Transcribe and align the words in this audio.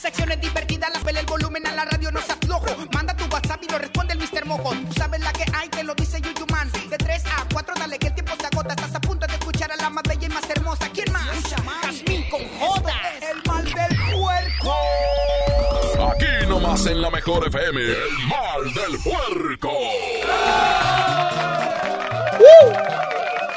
Secciones 0.00 0.40
divertidas, 0.40 0.90
la 0.92 1.00
pelea, 1.00 1.22
el 1.22 1.26
volumen 1.26 1.66
a 1.66 1.72
la 1.72 1.84
radio 1.86 2.12
no 2.12 2.20
se 2.20 2.32
aflojo. 2.32 2.66
Manda 2.92 3.16
tu 3.16 3.24
WhatsApp 3.32 3.62
y 3.62 3.68
lo 3.72 3.78
responde 3.78 4.12
el 4.12 4.18
Mr. 4.20 4.44
Mojo. 4.44 4.70
Tú 4.70 4.92
sabes 4.92 5.20
la 5.20 5.32
que 5.32 5.44
hay, 5.54 5.68
te 5.68 5.82
lo 5.82 5.94
dice 5.94 6.20
Yuyu 6.20 6.46
Man. 6.50 6.70
De 6.90 6.98
3 6.98 7.24
a 7.26 7.46
4, 7.50 7.74
dale 7.78 7.98
que 7.98 8.08
el 8.08 8.14
tiempo 8.14 8.34
se 8.38 8.46
agota. 8.46 8.74
Estás 8.74 8.94
a 8.94 9.00
punto 9.00 9.26
de 9.26 9.32
escuchar 9.32 9.72
a 9.72 9.76
la 9.76 9.88
más 9.88 10.02
bella 10.06 10.26
y 10.26 10.28
más 10.28 10.48
hermosa. 10.50 10.88
¿Quién 10.92 11.10
más? 11.12 11.24
Jazmín 11.82 12.28
con 12.28 12.40
J. 12.58 12.92
El 13.22 13.42
mal 13.46 13.64
del 13.64 13.96
puerco. 14.12 14.76
Aquí 16.12 16.46
nomás 16.46 16.86
en 16.86 17.00
la 17.00 17.10
mejor 17.10 17.48
FM. 17.48 17.80
El 17.80 18.18
mal 18.28 18.74
del 18.74 18.98
puerco. 19.02 19.72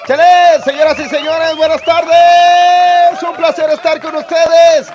¡Chale! 0.07 0.63
Señoras 0.63 0.97
y 0.99 1.09
señores, 1.09 1.55
buenas 1.57 1.83
tardes. 1.83 3.21
Un 3.21 3.35
placer 3.35 3.69
estar 3.71 4.01
con 4.01 4.15
ustedes. 4.15 4.87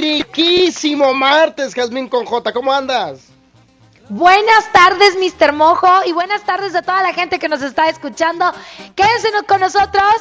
Riquísimo 0.00 1.12
martes, 1.12 1.74
Jazmín 1.74 2.08
con 2.08 2.24
J. 2.24 2.54
¿Cómo 2.54 2.72
andas? 2.72 3.20
Buenas 4.08 4.72
tardes, 4.72 5.14
Mr. 5.18 5.52
Mojo, 5.52 5.88
y 6.06 6.12
buenas 6.12 6.42
tardes 6.44 6.74
a 6.74 6.80
toda 6.80 7.02
la 7.02 7.12
gente 7.12 7.38
que 7.38 7.50
nos 7.50 7.60
está 7.60 7.86
escuchando. 7.90 8.50
Quédense 8.96 9.28
con 9.46 9.60
nosotros. 9.60 10.14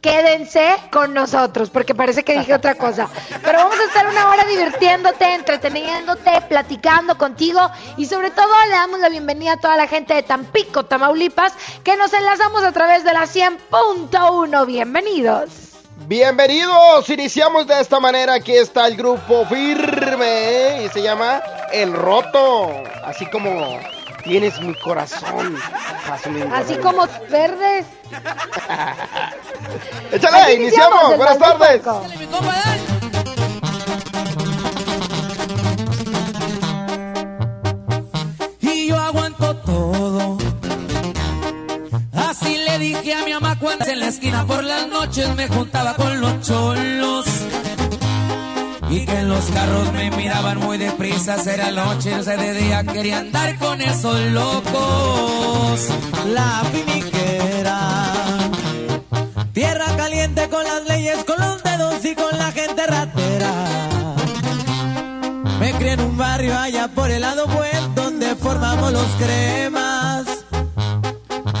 Quédense 0.00 0.76
con 0.90 1.14
nosotros, 1.14 1.70
porque 1.70 1.94
parece 1.94 2.24
que 2.24 2.38
dije 2.38 2.52
otra 2.54 2.74
cosa. 2.74 3.08
Pero 3.42 3.58
vamos 3.58 3.78
a 3.78 3.84
estar 3.84 4.06
una 4.08 4.30
hora 4.30 4.44
divirtiéndote, 4.44 5.34
entreteniéndote, 5.34 6.40
platicando 6.48 7.16
contigo 7.16 7.60
y 7.96 8.06
sobre 8.06 8.30
todo 8.30 8.48
le 8.66 8.72
damos 8.72 8.98
la 8.98 9.08
bienvenida 9.10 9.52
a 9.52 9.60
toda 9.60 9.76
la 9.76 9.86
gente 9.86 10.14
de 10.14 10.24
Tampico, 10.24 10.86
Tamaulipas, 10.86 11.52
que 11.84 11.96
nos 11.96 12.12
enlazamos 12.12 12.64
a 12.64 12.72
través 12.72 13.04
de 13.04 13.12
la 13.12 13.26
100.1. 13.26 14.66
Bienvenidos. 14.66 15.67
Bienvenidos, 16.08 17.06
iniciamos 17.10 17.66
de 17.66 17.78
esta 17.82 18.00
manera. 18.00 18.32
Aquí 18.32 18.56
está 18.56 18.86
el 18.86 18.96
grupo 18.96 19.44
firme 19.44 20.24
¿eh? 20.24 20.86
y 20.86 20.88
se 20.88 21.02
llama 21.02 21.42
El 21.70 21.92
Roto. 21.92 22.82
Así 23.04 23.26
como 23.26 23.78
tienes 24.24 24.58
mi 24.62 24.72
corazón. 24.80 25.54
Así 26.10 26.30
Guerrero. 26.30 26.82
como 26.82 27.06
verdes. 27.28 27.84
Échale, 30.12 30.38
Así 30.38 30.52
iniciamos. 30.54 31.14
Buenas 31.18 31.38
tardes. 31.38 31.82
puerco. 31.82 32.02
y 38.62 38.86
yo 38.88 38.96
aguanto 38.96 39.54
todo. 39.56 39.87
Dije 42.78 43.12
a 43.12 43.24
mi 43.24 43.32
mamá 43.32 43.58
cuando 43.58 43.86
en 43.86 43.98
la 43.98 44.06
esquina 44.06 44.46
por 44.46 44.62
las 44.62 44.86
noches 44.86 45.34
me 45.34 45.48
juntaba 45.48 45.94
con 45.94 46.20
los 46.20 46.40
cholos. 46.42 47.26
Y 48.88 49.04
que 49.04 49.18
en 49.18 49.28
los 49.28 49.44
carros 49.46 49.92
me 49.92 50.10
miraban 50.12 50.58
muy 50.60 50.78
deprisa, 50.78 51.36
era 51.52 51.72
noche, 51.72 52.14
o 52.14 52.22
sea, 52.22 52.36
de 52.36 52.54
día 52.54 52.84
quería 52.84 53.18
andar 53.18 53.58
con 53.58 53.80
esos 53.80 54.20
locos. 54.30 55.88
La 56.32 56.62
finiquera, 56.72 58.12
tierra 59.52 59.96
caliente 59.96 60.48
con 60.48 60.64
las 60.64 60.86
leyes, 60.86 61.24
con 61.24 61.36
los 61.40 61.62
dedos 61.62 62.04
y 62.04 62.14
con 62.14 62.38
la 62.38 62.52
gente 62.52 62.86
ratera. 62.86 63.52
Me 65.58 65.72
crié 65.72 65.92
en 65.94 66.00
un 66.00 66.16
barrio 66.16 66.56
allá 66.56 66.86
por 66.88 67.10
el 67.10 67.22
lado 67.22 67.48
buen 67.48 67.94
donde 67.96 68.36
formamos 68.36 68.92
los 68.92 69.08
cremas. 69.18 70.37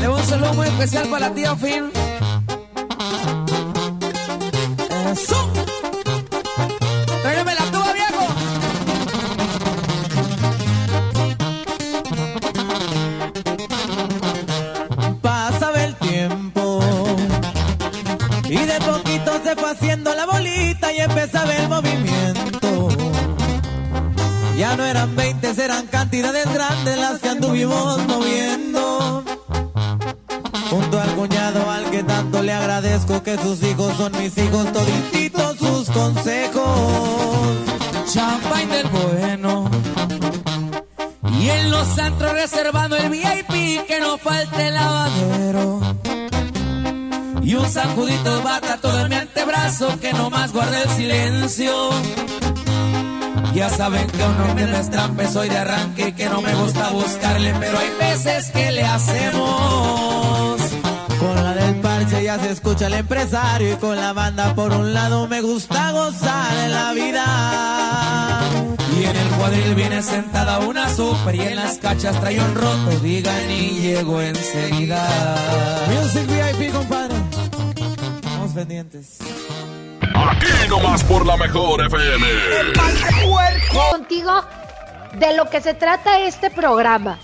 Le 0.00 0.08
un 0.08 0.24
saludo 0.24 0.54
muy 0.54 0.66
especial 0.66 1.08
para 1.08 1.28
la 1.28 1.34
tía 1.34 1.56
Fin. 1.56 1.90
Eso. 5.12 5.52
Tráigame 7.22 7.54
la 7.54 7.64
tuba, 7.72 7.92
viejo. 7.92 8.26
Pasaba 15.22 15.84
el 15.84 15.94
tiempo. 15.96 16.80
Y 18.48 18.58
de 18.58 18.78
poquito 18.80 19.40
se 19.44 19.56
fue 19.56 19.70
haciendo 19.70 20.14
la 20.14 20.26
bolita 20.26 20.92
y 20.92 21.00
empezaba 21.00 21.52
el 21.54 21.68
movimiento. 21.68 22.88
Ya 24.56 24.76
no 24.76 24.84
eran 24.84 25.14
20, 25.14 25.64
eran 25.64 25.86
grandes 26.22 26.98
las 26.98 27.20
que 27.20 27.28
anduvimos 27.28 28.06
moviendo. 28.06 29.24
Junto 30.70 31.00
al 31.00 31.14
cuñado 31.14 31.70
al 31.70 31.90
que 31.90 32.02
tanto 32.02 32.42
le 32.42 32.52
agradezco 32.52 33.22
que 33.22 33.36
sus 33.38 33.62
hijos 33.62 33.96
son 33.96 34.12
mis 34.12 34.36
hijos, 34.38 34.72
todititos 34.72 35.58
sus 35.58 35.90
consejos. 35.90 37.56
Champagne 38.12 38.76
del 38.76 38.88
bueno. 38.88 39.70
Y 41.38 41.50
en 41.50 41.70
los 41.70 41.98
antros 41.98 42.32
reservando 42.32 42.96
el 42.96 43.10
VIP 43.10 43.86
que 43.86 44.00
no 44.00 44.16
falte 44.18 44.68
el 44.68 44.74
lavadero. 44.74 45.80
Y 47.42 47.54
un 47.54 47.70
sacudito 47.70 48.36
de 48.36 48.42
bata 48.42 48.78
todo 48.80 49.00
en 49.02 49.08
mi 49.08 49.14
antebrazo 49.16 50.00
que 50.00 50.12
nomás 50.12 50.52
guarda 50.52 50.82
el 50.82 50.88
silencio. 50.90 51.90
Ya 53.56 53.70
saben 53.70 54.06
que 54.08 54.22
uno 54.22 54.54
me 54.54 54.66
no 54.66 54.76
es 54.76 54.90
trampe, 54.90 55.26
soy 55.28 55.48
de 55.48 55.56
arranque 55.56 56.08
y 56.08 56.12
que 56.12 56.26
no 56.26 56.42
me 56.42 56.54
gusta 56.56 56.90
buscarle, 56.90 57.54
pero 57.58 57.78
hay 57.78 57.88
veces 57.98 58.50
que 58.50 58.70
le 58.70 58.82
hacemos. 58.82 60.60
Con 61.18 61.42
la 61.42 61.54
del 61.54 61.76
parche 61.76 62.22
ya 62.22 62.38
se 62.38 62.50
escucha 62.50 62.88
el 62.88 62.92
empresario 62.92 63.72
y 63.72 63.76
con 63.76 63.96
la 63.96 64.12
banda 64.12 64.54
por 64.54 64.72
un 64.72 64.92
lado 64.92 65.26
me 65.26 65.40
gusta 65.40 65.90
gozar 65.92 66.54
de 66.54 66.68
la 66.68 66.92
vida. 66.92 68.42
Y 68.94 69.04
en 69.04 69.16
el 69.16 69.28
cuadril 69.38 69.74
viene 69.74 70.02
sentada 70.02 70.58
una 70.58 70.94
super 70.94 71.34
y 71.34 71.40
en 71.40 71.56
las 71.56 71.78
cachas 71.78 72.20
trae 72.20 72.38
un 72.38 72.54
roto, 72.54 73.00
digan 73.02 73.50
y 73.50 73.80
llego 73.80 74.20
enseguida. 74.20 75.02
Music 75.98 76.26
VIP, 76.26 76.74
compadre. 76.74 77.14
Estamos 78.20 78.52
pendientes. 78.52 79.18
Aquí 80.28 80.68
nomás 80.68 81.04
por 81.04 81.24
la 81.24 81.36
mejor 81.36 81.84
FM. 81.86 82.26
Contigo 83.90 84.32
de 85.14 85.36
lo 85.36 85.48
que 85.48 85.60
se 85.60 85.74
trata 85.74 86.20
este 86.20 86.50
programa. 86.50 87.18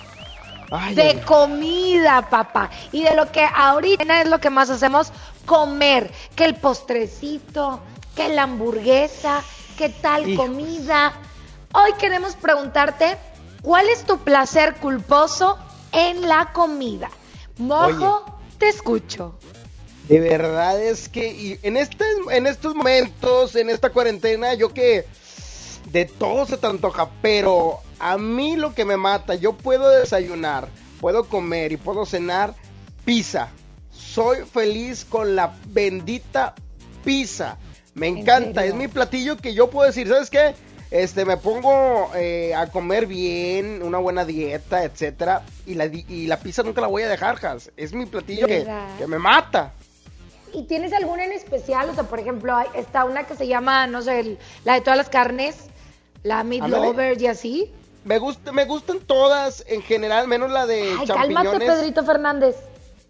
Ay, 0.70 0.94
de 0.94 1.02
ay, 1.02 1.20
comida, 1.24 2.28
papá. 2.30 2.70
Y 2.92 3.02
de 3.02 3.14
lo 3.14 3.30
que 3.32 3.44
ahorita 3.44 4.22
es 4.22 4.28
lo 4.28 4.38
que 4.38 4.50
más 4.50 4.70
hacemos, 4.70 5.12
comer. 5.46 6.10
Que 6.36 6.44
el 6.44 6.54
postrecito, 6.54 7.80
que 8.14 8.28
la 8.28 8.44
hamburguesa, 8.44 9.42
que 9.76 9.88
tal 9.88 10.28
Hijos. 10.28 10.46
comida. 10.46 11.12
Hoy 11.74 11.92
queremos 11.98 12.36
preguntarte, 12.36 13.18
¿cuál 13.62 13.88
es 13.88 14.04
tu 14.04 14.18
placer 14.18 14.76
culposo 14.76 15.58
en 15.90 16.28
la 16.28 16.52
comida? 16.52 17.10
Mojo, 17.58 18.24
te 18.58 18.68
escucho. 18.68 19.38
De 20.08 20.20
verdad 20.20 20.82
es 20.82 21.08
que 21.08 21.28
y 21.28 21.58
en, 21.62 21.76
este, 21.76 22.04
en 22.30 22.46
estos 22.46 22.74
momentos, 22.74 23.54
en 23.56 23.70
esta 23.70 23.90
cuarentena, 23.90 24.54
yo 24.54 24.74
que 24.74 25.04
de 25.90 26.04
todo 26.06 26.46
se 26.46 26.56
te 26.56 26.66
antoja, 26.66 27.10
pero 27.20 27.80
a 27.98 28.18
mí 28.18 28.56
lo 28.56 28.74
que 28.74 28.84
me 28.84 28.96
mata, 28.96 29.34
yo 29.34 29.52
puedo 29.52 29.88
desayunar, 29.90 30.68
puedo 31.00 31.24
comer 31.24 31.72
y 31.72 31.76
puedo 31.76 32.04
cenar 32.04 32.54
pizza. 33.04 33.50
Soy 33.90 34.38
feliz 34.52 35.04
con 35.04 35.36
la 35.36 35.54
bendita 35.68 36.54
pizza. 37.04 37.58
Me 37.94 38.08
¿En 38.08 38.18
encanta, 38.18 38.64
es 38.64 38.74
mi 38.74 38.88
platillo 38.88 39.36
que 39.36 39.54
yo 39.54 39.70
puedo 39.70 39.86
decir, 39.86 40.08
¿sabes 40.08 40.30
qué? 40.30 40.54
Este, 40.90 41.24
me 41.24 41.36
pongo 41.38 42.10
eh, 42.14 42.54
a 42.54 42.66
comer 42.66 43.06
bien, 43.06 43.82
una 43.82 43.98
buena 43.98 44.24
dieta, 44.24 44.84
etcétera, 44.84 45.42
y 45.66 45.74
la, 45.74 45.86
y 45.86 46.26
la 46.26 46.38
pizza 46.38 46.62
nunca 46.62 46.82
la 46.82 46.86
voy 46.86 47.02
a 47.02 47.08
dejar, 47.08 47.44
Has. 47.46 47.70
Es 47.76 47.94
mi 47.94 48.04
platillo 48.04 48.46
que, 48.46 48.66
que 48.98 49.06
me 49.06 49.18
mata. 49.18 49.72
¿Y 50.52 50.64
tienes 50.64 50.92
alguna 50.92 51.24
en 51.24 51.32
especial? 51.32 51.88
O 51.90 51.94
sea, 51.94 52.04
por 52.04 52.18
ejemplo, 52.20 52.54
hay- 52.54 52.68
está 52.74 53.04
una 53.04 53.24
que 53.24 53.34
se 53.36 53.46
llama, 53.46 53.86
no 53.86 54.02
sé, 54.02 54.20
el- 54.20 54.38
la 54.64 54.74
de 54.74 54.80
todas 54.82 54.96
las 54.96 55.08
carnes, 55.08 55.56
la 56.22 56.44
meat 56.44 56.68
lover 56.68 57.20
y 57.20 57.26
así. 57.26 57.72
Me 58.04 58.18
gusta, 58.18 58.52
me 58.52 58.64
gustan 58.64 59.00
todas 59.00 59.64
en 59.68 59.82
general, 59.82 60.26
menos 60.28 60.50
la 60.50 60.66
de 60.66 60.82
Ay, 60.98 61.06
cálmate, 61.06 61.46
champiñones. 61.48 61.70
Pedrito 61.70 62.04
Fernández. 62.04 62.56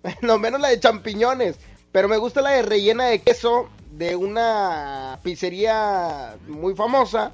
no, 0.21 0.39
menos 0.39 0.61
la 0.61 0.69
de 0.69 0.79
champiñones. 0.81 1.57
Pero 1.93 2.09
me 2.09 2.17
gusta 2.17 2.41
la 2.41 2.51
de 2.51 2.63
rellena 2.63 3.07
de 3.07 3.21
queso 3.21 3.69
de 3.91 4.17
una 4.17 5.19
pizzería 5.23 6.37
muy 6.49 6.75
famosa. 6.75 7.33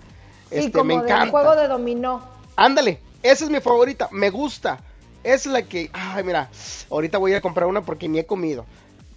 Sí, 0.50 0.56
Este, 0.58 0.72
como 0.72 0.84
me 0.84 0.94
encanta. 0.94 1.30
juego 1.30 1.54
de 1.54 1.68
dominó. 1.68 2.22
Ándale, 2.56 3.00
esa 3.22 3.44
es 3.44 3.50
mi 3.50 3.60
favorita, 3.60 4.08
me 4.10 4.30
gusta. 4.30 4.80
Es 5.22 5.46
la 5.46 5.62
que, 5.62 5.90
ay, 5.92 6.24
mira, 6.24 6.48
ahorita 6.90 7.18
voy 7.18 7.34
a 7.34 7.40
comprar 7.40 7.68
una 7.68 7.82
porque 7.82 8.08
ni 8.08 8.18
he 8.18 8.26
comido. 8.26 8.64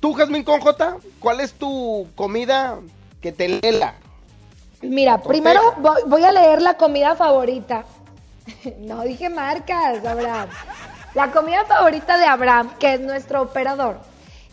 Tú, 0.01 0.13
Jasmine 0.13 0.43
Conjota, 0.43 0.97
¿cuál 1.19 1.39
es 1.39 1.53
tu 1.53 2.07
comida 2.15 2.79
que 3.21 3.31
te 3.31 3.47
lela? 3.47 3.93
Mira, 4.81 5.21
primero 5.21 5.61
voy, 5.77 6.01
voy 6.07 6.23
a 6.23 6.31
leer 6.31 6.61
la 6.61 6.75
comida 6.75 7.15
favorita. 7.15 7.85
No 8.79 9.03
dije 9.03 9.29
marcas, 9.29 10.03
Abraham. 10.03 10.49
La 11.13 11.31
comida 11.31 11.63
favorita 11.65 12.17
de 12.17 12.25
Abraham, 12.25 12.71
que 12.79 12.95
es 12.95 12.99
nuestro 12.99 13.43
operador, 13.43 13.99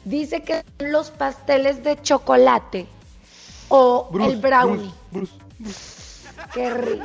dice 0.04 0.42
que 0.42 0.62
son 0.78 0.92
los 0.92 1.10
pasteles 1.10 1.82
de 1.82 2.00
chocolate 2.02 2.86
o 3.68 4.10
el 4.20 4.36
brownie. 4.36 4.92
Bruce, 5.10 5.32
Qué 6.52 6.70
rico. 6.74 7.04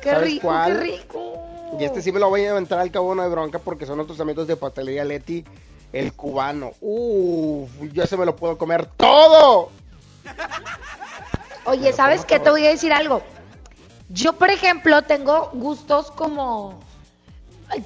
Qué 0.00 0.10
¿Sabes 0.10 0.24
rico, 0.30 0.46
cuál? 0.48 0.72
qué 0.72 0.78
rico. 0.80 1.34
Y 1.78 1.84
este 1.84 2.02
sí 2.02 2.12
me 2.12 2.20
lo 2.20 2.28
voy 2.28 2.44
a 2.44 2.52
aventar 2.52 2.78
al 2.78 2.90
cabo 2.90 3.14
no 3.14 3.22
de 3.22 3.28
bronca 3.28 3.58
porque 3.58 3.86
son 3.86 4.00
otros 4.00 4.20
amigos 4.20 4.46
de 4.46 4.56
pastelería 4.56 5.04
Leti, 5.04 5.44
el 5.92 6.12
cubano. 6.12 6.72
Uf, 6.80 7.70
yo 7.92 8.06
se 8.06 8.16
me 8.16 8.24
lo 8.24 8.36
puedo 8.36 8.56
comer 8.58 8.86
todo. 8.96 9.70
Oye, 11.64 11.92
¿sabes 11.92 12.24
qué? 12.24 12.38
Te 12.40 12.50
voy 12.50 12.66
a 12.66 12.70
decir 12.70 12.92
algo. 12.92 13.22
Yo, 14.08 14.32
por 14.34 14.50
ejemplo, 14.50 15.02
tengo 15.02 15.50
gustos 15.52 16.10
como... 16.10 16.80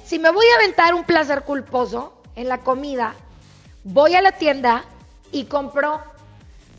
Si 0.03 0.17
me 0.17 0.31
voy 0.31 0.45
a 0.47 0.55
aventar 0.55 0.95
un 0.95 1.03
placer 1.03 1.43
culposo 1.43 2.13
en 2.35 2.49
la 2.49 2.59
comida, 2.59 3.13
voy 3.83 4.15
a 4.15 4.21
la 4.21 4.31
tienda 4.31 4.83
y 5.31 5.45
compro 5.45 6.01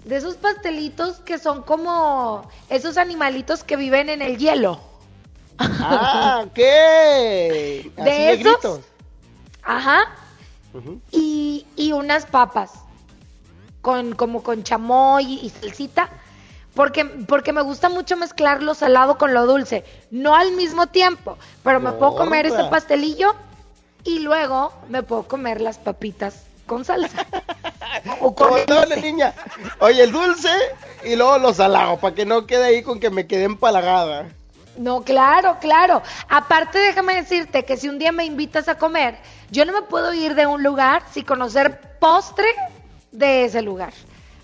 de 0.05 0.17
esos 0.17 0.37
pastelitos 0.37 1.19
que 1.19 1.39
son 1.39 1.63
como 1.63 2.49
esos 2.69 2.97
animalitos 2.97 3.63
que 3.63 3.77
viven 3.77 4.09
en 4.09 4.23
el 4.23 4.39
hielo. 4.39 4.81
Ah, 5.59 6.45
¿qué? 6.55 7.93
¿De 7.97 8.33
esos? 8.33 8.45
negritos. 8.45 8.81
Ajá. 9.63 10.17
Y, 11.11 11.67
y 11.77 11.93
unas 11.93 12.27
papas 12.27 12.73
con 13.83 14.15
como 14.15 14.43
con 14.43 14.63
chamoy 14.65 15.41
y 15.43 15.51
salsita 15.51 16.09
porque 16.75 17.05
porque 17.05 17.53
me 17.53 17.63
gusta 17.63 17.89
mucho 17.89 18.17
mezclar 18.17 18.63
lo 18.63 18.75
salado 18.75 19.17
con 19.17 19.33
lo 19.33 19.47
dulce 19.47 19.85
no 20.11 20.35
al 20.35 20.53
mismo 20.53 20.89
tiempo 20.89 21.39
pero 21.63 21.79
me 21.81 21.93
puedo 21.93 22.17
comer 22.17 22.47
ese 22.47 22.65
pastelillo 22.65 23.35
y 24.05 24.19
luego 24.21 24.73
me 24.89 25.03
puedo 25.03 25.23
comer 25.25 25.61
las 25.61 25.79
papitas 25.79 26.45
con 26.67 26.85
salsa 26.85 27.25
o 28.21 28.35
con 28.35 28.49
Como 28.49 28.59
toda 28.65 28.83
dulce. 28.87 28.97
la 28.97 29.03
niña. 29.03 29.35
Oye, 29.81 30.03
el 30.03 30.13
dulce 30.13 30.51
y 31.05 31.17
luego 31.17 31.39
lo 31.39 31.53
salado, 31.55 31.97
para 31.99 32.15
que 32.15 32.27
no 32.27 32.47
quede 32.47 32.65
ahí 32.65 32.83
con 32.83 32.99
que 33.01 33.11
me 33.11 33.27
quede 33.27 33.45
empalagada. 33.45 34.29
No, 34.77 35.03
claro, 35.03 35.59
claro. 35.61 36.03
Aparte, 36.29 36.79
déjame 36.79 37.15
decirte 37.15 37.65
que 37.65 37.77
si 37.77 37.89
un 37.89 37.99
día 37.99 38.13
me 38.13 38.25
invitas 38.25 38.69
a 38.69 38.77
comer, 38.77 39.17
yo 39.51 39.65
no 39.65 39.73
me 39.73 39.83
puedo 39.83 40.13
ir 40.13 40.35
de 40.35 40.47
un 40.47 40.63
lugar 40.63 41.03
sin 41.13 41.25
conocer 41.25 41.81
postre 41.99 42.47
de 43.13 43.45
ese 43.45 43.63
lugar. 43.63 43.93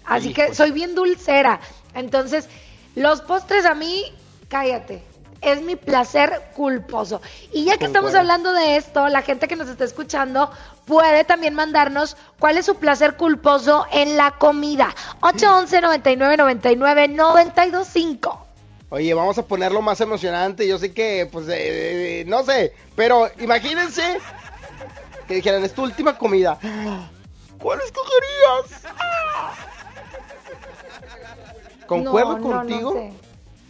Así 0.04 0.32
que 0.32 0.54
soy 0.54 0.70
bien 0.70 0.94
dulcera. 0.94 1.60
Entonces, 1.94 2.48
los 2.94 3.20
postres 3.20 3.64
a 3.64 3.74
mí, 3.74 4.04
cállate. 4.48 5.02
Es 5.40 5.60
mi 5.60 5.74
placer 5.74 6.50
culposo. 6.54 7.20
Y 7.52 7.64
ya 7.64 7.76
que 7.76 7.86
estamos 7.86 8.14
hablando 8.14 8.52
de 8.52 8.76
esto, 8.76 9.08
la 9.08 9.22
gente 9.22 9.48
que 9.48 9.56
nos 9.56 9.68
está 9.68 9.84
escuchando 9.84 10.50
puede 10.84 11.24
también 11.24 11.54
mandarnos 11.54 12.16
cuál 12.38 12.58
es 12.58 12.66
su 12.66 12.76
placer 12.76 13.16
culposo 13.16 13.86
en 13.90 14.16
la 14.16 14.32
comida. 14.38 14.94
811 15.20 15.80
99 15.80 16.36
99 16.36 17.08
925. 17.08 18.46
Oye, 18.90 19.14
vamos 19.14 19.38
a 19.38 19.46
ponerlo 19.46 19.82
más 19.82 20.00
emocionante. 20.00 20.68
Yo 20.68 20.78
sé 20.78 20.92
que, 20.92 21.28
pues, 21.32 21.48
eh, 21.48 22.20
eh, 22.20 22.24
no 22.26 22.44
sé, 22.44 22.74
pero 22.94 23.28
imagínense 23.40 24.20
que 25.26 25.34
dijeran, 25.34 25.64
es 25.64 25.72
tu 25.74 25.82
última 25.82 26.16
comida. 26.18 26.58
¿Cuál 27.58 27.80
escogerías? 27.80 28.82
Concuerdo 31.86 32.38
No, 32.38 32.38
no, 32.38 32.48
no 32.50 32.56
contigo. 32.58 32.92
sé. 32.92 33.12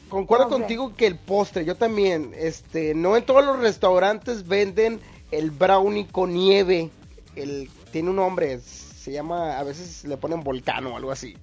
Concuerdo 0.08 0.48
contigo 0.48 0.94
que 0.94 1.06
el 1.06 1.16
postre, 1.18 1.64
yo 1.64 1.74
también, 1.74 2.32
este, 2.36 2.94
no 2.94 3.16
en 3.16 3.24
todos 3.24 3.42
los 3.44 3.58
restaurantes 3.60 4.46
venden 4.46 5.00
el 5.30 5.50
brownie 5.50 6.06
con 6.06 6.34
nieve. 6.34 6.90
El, 7.34 7.70
tiene 7.92 8.10
un 8.10 8.16
nombre, 8.16 8.60
se 8.60 9.10
llama, 9.10 9.58
a 9.58 9.62
veces 9.62 10.04
le 10.04 10.18
ponen 10.18 10.42
volcán 10.42 10.86
o 10.86 10.96
algo 10.98 11.10
así. 11.10 11.34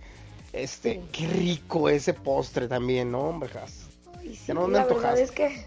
Este, 0.53 0.93
Sí. 0.93 1.01
qué 1.11 1.27
rico 1.27 1.89
ese 1.89 2.13
postre 2.13 2.67
también, 2.67 3.11
¿no, 3.11 3.21
hombre? 3.21 3.49
Ay, 4.19 4.35
sí, 4.35 4.43
Ya 4.47 4.53
no 4.53 4.67
me 4.67 4.77
la 4.77 4.85
verdad 4.85 5.17
es 5.19 5.31
que 5.31 5.65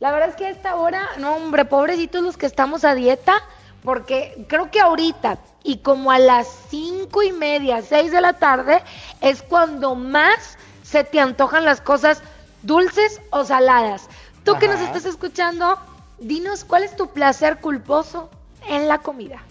la 0.00 0.12
verdad 0.12 0.28
es 0.28 0.36
que 0.36 0.46
a 0.46 0.50
esta 0.50 0.76
hora, 0.76 1.08
no 1.18 1.34
hombre, 1.36 1.64
pobrecitos 1.64 2.22
los 2.22 2.36
que 2.36 2.46
estamos 2.46 2.84
a 2.84 2.94
dieta, 2.94 3.42
porque 3.82 4.44
creo 4.48 4.70
que 4.70 4.80
ahorita 4.80 5.38
y 5.62 5.78
como 5.78 6.10
a 6.10 6.18
las 6.18 6.48
cinco 6.70 7.22
y 7.22 7.32
media, 7.32 7.82
seis 7.82 8.12
de 8.12 8.20
la 8.20 8.34
tarde 8.34 8.82
es 9.20 9.42
cuando 9.42 9.94
más 9.94 10.58
se 10.82 11.04
te 11.04 11.20
antojan 11.20 11.64
las 11.64 11.80
cosas 11.80 12.22
dulces 12.62 13.20
o 13.30 13.44
saladas. 13.44 14.08
Tú 14.44 14.58
que 14.58 14.68
nos 14.68 14.80
estás 14.80 15.04
escuchando, 15.04 15.78
dinos 16.18 16.64
cuál 16.64 16.82
es 16.82 16.96
tu 16.96 17.08
placer 17.08 17.58
culposo 17.58 18.30
en 18.66 18.88
la 18.88 18.98
comida. 18.98 19.42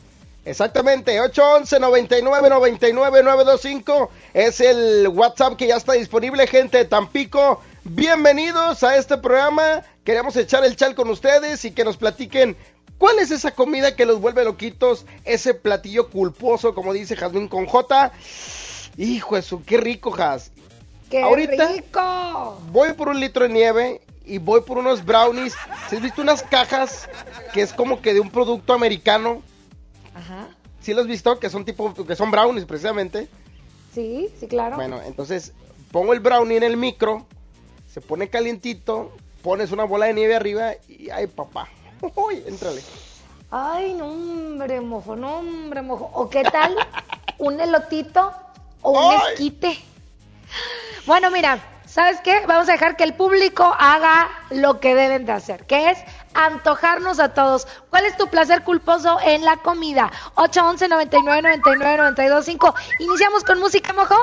Exactamente, 0.48 1.20
811 1.20 1.80
99 1.80 2.50
99 2.50 3.24
925 3.24 4.10
es 4.34 4.62
el 4.62 5.10
WhatsApp 5.10 5.58
que 5.58 5.68
ya 5.68 5.76
está 5.76 5.94
disponible, 5.94 6.48
gente 6.48 6.78
de 6.78 6.86
Tampico. 6.86 7.62
Bienvenidos 7.84 8.82
a 8.84 8.96
este 8.96 9.18
programa. 9.18 9.84
Queremos 10.06 10.38
echar 10.38 10.64
el 10.64 10.76
chal 10.78 10.96
con 10.96 11.10
ustedes 11.10 11.66
y 11.66 11.72
que 11.72 11.84
nos 11.84 11.98
platiquen 11.98 12.56
cuál 12.98 13.20
es 13.20 13.32
esa 13.32 13.52
comida 13.52 13.96
que 13.96 14.06
los 14.06 14.20
vuelve 14.20 14.44
loquitos, 14.44 15.06
ese 15.26 15.54
platillo 15.54 16.10
culposo, 16.10 16.74
como 16.74 16.94
dice 16.94 17.16
Jazmín 17.16 17.48
con 17.48 17.66
J. 17.66 18.12
Hijo 18.98 19.36
de 19.36 19.42
su, 19.42 19.64
qué 19.64 19.78
rico, 19.78 20.12
Jaz. 20.12 20.52
¡Qué 21.10 21.22
Ahorita- 21.22 21.72
rico! 21.72 22.62
Voy 22.72 22.94
por 22.94 23.10
un 23.10 23.20
litro 23.20 23.44
de 23.48 23.54
nieve 23.54 24.02
y 24.26 24.40
voy 24.40 24.62
por 24.62 24.78
unos 24.78 25.06
brownies. 25.06 25.54
¿Sí 25.90 25.96
has 25.96 26.02
visto 26.02 26.22
unas 26.22 26.44
cajas 26.44 27.08
que 27.54 27.62
es 27.62 27.72
como 27.74 28.02
que 28.02 28.14
de 28.14 28.20
un 28.20 28.30
producto 28.30 28.74
americano? 28.74 29.42
Ajá. 30.14 30.50
¿Sí 30.82 30.94
los 30.94 31.04
has 31.04 31.08
visto? 31.08 31.40
Que 31.40 31.50
son 31.50 31.64
tipo, 31.64 31.94
que 31.94 32.16
son 32.16 32.32
brownies 32.32 32.66
precisamente. 32.66 33.30
Sí, 33.94 34.30
sí, 34.40 34.48
claro. 34.48 34.76
Bueno, 34.76 35.02
entonces 35.06 35.54
pongo 35.92 36.14
el 36.14 36.20
brownie 36.20 36.58
en 36.58 36.64
el 36.64 36.76
micro, 36.78 37.26
se 37.92 38.02
pone 38.02 38.30
calientito, 38.30 39.12
pones 39.42 39.72
una 39.72 39.86
bola 39.86 40.08
de 40.08 40.14
nieve 40.14 40.36
arriba 40.36 40.74
y 40.90 41.10
ay 41.10 41.28
papá. 41.28 41.70
Uy, 42.16 42.44
entrale. 42.48 42.82
Ay, 43.50 43.94
no, 43.94 44.08
hombre, 44.08 44.82
mojo, 44.82 45.16
no, 45.16 45.38
hombre, 45.38 45.82
mojo. 45.82 46.10
¿O 46.14 46.30
qué 46.30 46.44
tal 46.44 46.76
un 47.38 47.60
elotito 47.60 48.34
o 48.82 48.92
un 48.92 49.14
Ay. 49.14 49.34
esquite? 49.34 49.80
Bueno, 51.06 51.32
mira, 51.32 51.60
¿sabes 51.86 52.20
qué? 52.22 52.46
Vamos 52.46 52.68
a 52.68 52.74
dejar 52.74 52.98
que 52.98 53.06
el 53.06 53.14
público 53.14 53.64
haga 53.80 54.30
lo 54.50 54.80
que 54.82 54.96
deben 54.96 55.26
de 55.26 55.32
hacer, 55.32 55.66
que 55.66 55.92
es 55.92 56.00
antojarnos 56.34 57.20
a 57.20 57.34
todos. 57.34 57.68
¿Cuál 57.90 58.06
es 58.06 58.18
tu 58.18 58.28
placer 58.28 58.64
culposo 58.64 59.18
en 59.24 59.46
la 59.46 59.58
comida? 59.58 60.12
811 60.36 60.90
99 60.90 61.42
99 61.42 61.98
925. 61.98 62.76
Iniciamos 63.00 63.44
con 63.44 63.60
música, 63.60 63.94
mojo. 63.94 64.16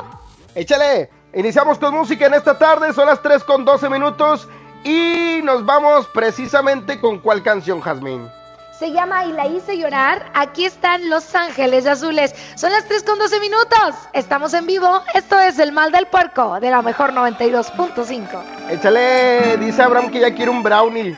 Échale. 0.53 1.09
Iniciamos 1.33 1.79
con 1.79 1.93
música 1.93 2.27
en 2.27 2.33
esta 2.33 2.57
tarde, 2.57 2.93
son 2.93 3.07
las 3.07 3.21
3 3.21 3.43
con 3.43 3.65
12 3.65 3.89
minutos 3.89 4.47
y 4.85 5.41
nos 5.43 5.65
vamos 5.65 6.07
precisamente 6.13 7.01
con 7.01 7.19
cuál 7.19 7.43
canción, 7.43 7.81
Jazmín. 7.81 8.29
Se 8.77 8.91
llama 8.91 9.25
Y 9.25 9.31
la 9.31 9.47
hice 9.47 9.77
llorar. 9.77 10.31
Aquí 10.33 10.65
están 10.65 11.09
Los 11.09 11.33
Ángeles 11.33 11.87
Azules. 11.87 12.35
Son 12.55 12.71
las 12.71 12.85
3 12.85 13.03
con 13.03 13.17
12 13.17 13.39
minutos. 13.39 13.95
Estamos 14.13 14.53
en 14.53 14.67
vivo. 14.67 15.01
Esto 15.13 15.39
es 15.39 15.57
El 15.59 15.71
Mal 15.71 15.91
del 15.91 16.07
Puerco 16.07 16.59
de 16.59 16.69
la 16.69 16.81
mejor 16.81 17.13
92.5. 17.13 18.43
Échale, 18.69 19.57
dice 19.57 19.81
Abraham 19.81 20.11
que 20.11 20.19
ya 20.19 20.33
quiere 20.35 20.51
un 20.51 20.61
brownie. 20.61 21.17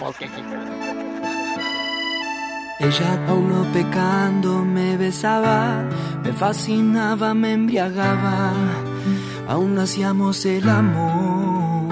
Pues. 0.00 0.16
Ella 2.80 3.26
aún 3.28 3.48
no 3.48 3.72
pecando 3.72 4.64
me 4.64 4.96
besaba, 4.96 5.84
me 6.24 6.32
fascinaba, 6.32 7.32
me 7.32 7.52
embriagaba. 7.52 8.52
aún 9.46 9.78
hacíamos 9.78 10.44
el 10.46 10.68
amor. 10.68 11.91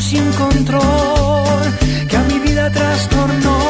sin 0.00 0.30
control 0.32 1.58
que 2.08 2.16
a 2.16 2.22
mi 2.24 2.38
vida 2.38 2.70
trastornó, 2.70 3.67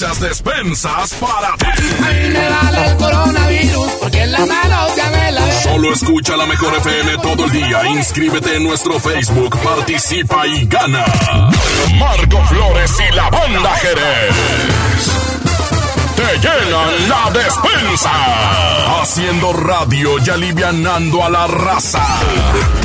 muchas 0.00 0.20
despensas 0.20 1.14
para 1.14 1.54
ti. 1.56 1.66
me 2.32 2.48
vale 2.48 2.86
el 2.86 2.96
coronavirus, 2.96 3.92
porque 4.00 4.22
en 4.22 4.32
la 4.32 4.46
mano 4.46 4.86
ya 4.96 5.10
me 5.10 5.32
la 5.32 5.52
Solo 5.60 5.92
escucha 5.92 6.36
la 6.38 6.46
mejor 6.46 6.74
FM 6.78 7.18
todo 7.18 7.44
el 7.44 7.52
día. 7.52 7.86
Inscríbete 7.86 8.56
en 8.56 8.64
nuestro 8.64 8.98
Facebook, 8.98 9.58
participa 9.62 10.46
y 10.46 10.64
gana. 10.64 11.04
Marco 11.98 12.42
Flores 12.46 12.96
y 13.10 13.14
la 13.14 13.28
banda 13.28 13.74
Jerez. 13.74 14.34
Te 16.16 16.38
llenan 16.38 17.08
la 17.08 17.30
despensa. 17.32 19.02
Haciendo 19.02 19.52
radio 19.52 20.18
y 20.24 20.30
alivianando 20.30 21.24
a 21.24 21.28
la 21.28 21.46
raza. 21.46 22.06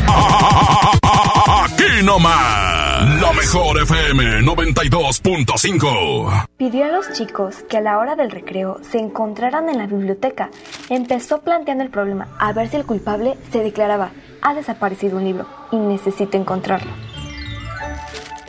Aquí 1.63 2.03
nomás. 2.03 2.84
La 2.97 3.33
mejor 3.33 3.81
FM 3.81 4.43
92.5. 4.43 6.47
Pidió 6.55 6.85
a 6.85 6.87
los 6.87 7.11
chicos 7.11 7.57
que 7.67 7.75
a 7.75 7.81
la 7.81 7.99
hora 7.99 8.15
del 8.15 8.31
recreo 8.31 8.79
se 8.89 8.99
encontraran 8.99 9.67
en 9.67 9.79
la 9.79 9.85
biblioteca. 9.85 10.49
Empezó 10.89 11.41
planteando 11.41 11.83
el 11.83 11.89
problema 11.89 12.29
a 12.39 12.53
ver 12.53 12.69
si 12.69 12.77
el 12.77 12.85
culpable 12.85 13.35
se 13.51 13.63
declaraba, 13.63 14.11
ha 14.41 14.53
desaparecido 14.53 15.17
un 15.17 15.25
libro 15.25 15.45
y 15.73 15.75
necesito 15.75 16.37
encontrarlo. 16.37 16.89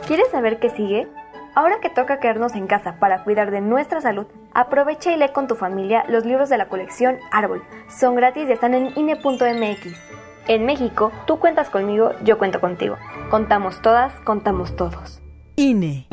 ¿Quieres 0.07 0.31
saber 0.31 0.59
qué 0.59 0.69
sigue? 0.69 1.09
Ahora 1.53 1.81
que 1.81 1.89
toca 1.89 2.21
quedarnos 2.21 2.55
en 2.55 2.67
casa 2.67 2.99
para 2.99 3.25
cuidar 3.25 3.51
de 3.51 3.59
nuestra 3.59 3.99
salud, 3.99 4.27
aprovecha 4.53 5.11
y 5.11 5.17
lee 5.17 5.33
con 5.33 5.49
tu 5.49 5.55
familia 5.55 6.05
los 6.07 6.25
libros 6.25 6.47
de 6.47 6.57
la 6.57 6.69
colección 6.69 7.17
Árbol. 7.31 7.65
Son 7.89 8.15
gratis 8.15 8.47
y 8.47 8.53
están 8.53 8.75
en 8.75 8.93
INE.mx. 8.95 9.93
En 10.47 10.65
México, 10.65 11.11
tú 11.25 11.39
cuentas 11.39 11.69
conmigo, 11.69 12.11
yo 12.23 12.37
cuento 12.37 12.61
contigo. 12.61 12.95
Contamos 13.29 13.81
todas, 13.81 14.13
contamos 14.21 14.75
todos. 14.77 15.21
INE. 15.57 16.07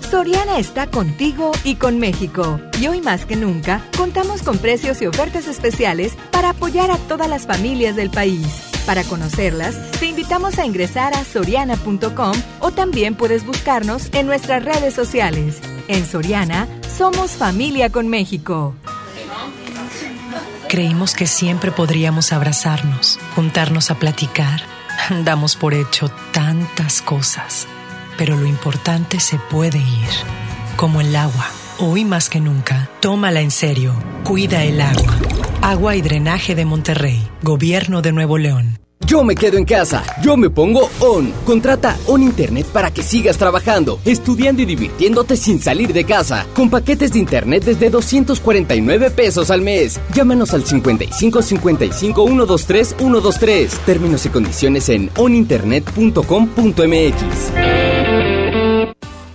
Soriana 0.00 0.58
está 0.58 0.86
contigo 0.86 1.52
y 1.64 1.74
con 1.74 1.98
México. 1.98 2.58
Y 2.80 2.88
hoy 2.88 3.02
más 3.02 3.26
que 3.26 3.36
nunca, 3.36 3.82
contamos 3.96 4.42
con 4.42 4.56
precios 4.56 5.02
y 5.02 5.06
ofertas 5.06 5.48
especiales 5.48 6.16
para 6.30 6.50
apoyar 6.50 6.90
a 6.90 6.96
todas 6.96 7.28
las 7.28 7.46
familias 7.46 7.96
del 7.96 8.08
país. 8.08 8.72
Para 8.86 9.02
conocerlas, 9.04 9.90
te 9.98 10.06
invitamos 10.06 10.58
a 10.58 10.64
ingresar 10.64 11.12
a 11.14 11.24
soriana.com 11.24 12.32
o 12.60 12.70
también 12.70 13.16
puedes 13.16 13.44
buscarnos 13.44 14.14
en 14.14 14.26
nuestras 14.26 14.64
redes 14.64 14.94
sociales. 14.94 15.60
En 15.88 16.06
Soriana, 16.06 16.68
somos 16.88 17.32
familia 17.32 17.90
con 17.90 18.08
México. 18.08 18.74
Creímos 20.68 21.14
que 21.14 21.26
siempre 21.28 21.70
podríamos 21.70 22.32
abrazarnos, 22.32 23.20
juntarnos 23.36 23.90
a 23.90 23.94
platicar. 23.96 24.62
Damos 25.24 25.54
por 25.54 25.74
hecho 25.74 26.08
tantas 26.32 27.02
cosas, 27.02 27.68
pero 28.18 28.36
lo 28.36 28.46
importante 28.46 29.20
se 29.20 29.38
puede 29.38 29.78
ir, 29.78 30.10
como 30.76 31.00
el 31.00 31.14
agua. 31.14 31.46
Hoy 31.78 32.04
más 32.04 32.28
que 32.28 32.40
nunca, 32.40 32.88
tómala 33.00 33.42
en 33.42 33.52
serio. 33.52 33.94
Cuida 34.24 34.64
el 34.64 34.80
agua. 34.80 35.16
Agua 35.62 35.94
y 35.94 36.02
Drenaje 36.02 36.54
de 36.54 36.64
Monterrey, 36.64 37.28
Gobierno 37.42 38.02
de 38.02 38.12
Nuevo 38.12 38.38
León. 38.38 38.78
Yo 39.04 39.22
me 39.22 39.34
quedo 39.34 39.58
en 39.58 39.64
casa, 39.64 40.02
yo 40.22 40.36
me 40.36 40.50
pongo 40.50 40.88
ON. 41.00 41.32
Contrata 41.44 41.96
ON 42.06 42.22
Internet 42.22 42.66
para 42.72 42.90
que 42.90 43.02
sigas 43.02 43.36
trabajando, 43.36 44.00
estudiando 44.04 44.62
y 44.62 44.64
divirtiéndote 44.64 45.36
sin 45.36 45.60
salir 45.60 45.92
de 45.92 46.04
casa. 46.04 46.46
Con 46.54 46.70
paquetes 46.70 47.12
de 47.12 47.18
Internet 47.18 47.64
desde 47.64 47.90
249 47.90 49.10
pesos 49.10 49.50
al 49.50 49.62
mes. 49.62 50.00
Llámanos 50.14 50.54
al 50.54 50.64
55 50.64 51.42
55 51.42 52.26
123 52.26 52.94
123. 52.96 53.70
Términos 53.86 54.26
y 54.26 54.28
condiciones 54.30 54.88
en 54.88 55.10
oninternet.com.mx. 55.16 57.16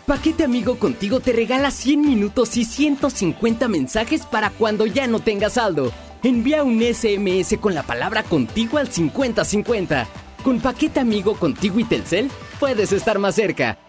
Paquete 0.06 0.44
Amigo 0.44 0.78
Contigo 0.78 1.22
te 1.22 1.32
regala 1.32 1.72
100 1.72 2.02
minutos 2.02 2.58
y 2.58 2.66
150 2.66 3.70
mensajes 3.70 4.26
para 4.26 4.50
cuando 4.50 4.86
ya 4.86 5.08
no 5.08 5.22
tengas 5.22 5.54
saldo. 5.54 5.94
Envía 6.24 6.64
un 6.64 6.80
SMS 6.82 7.58
con 7.60 7.74
la 7.74 7.82
palabra 7.82 8.22
contigo 8.22 8.78
al 8.78 8.88
5050. 8.88 10.08
Con 10.44 10.60
Paquete 10.60 11.00
Amigo 11.00 11.36
Contigo 11.36 11.80
y 11.80 11.84
Telcel, 11.84 12.30
puedes 12.60 12.92
estar 12.92 13.18
más 13.18 13.36
cerca. 13.36 13.80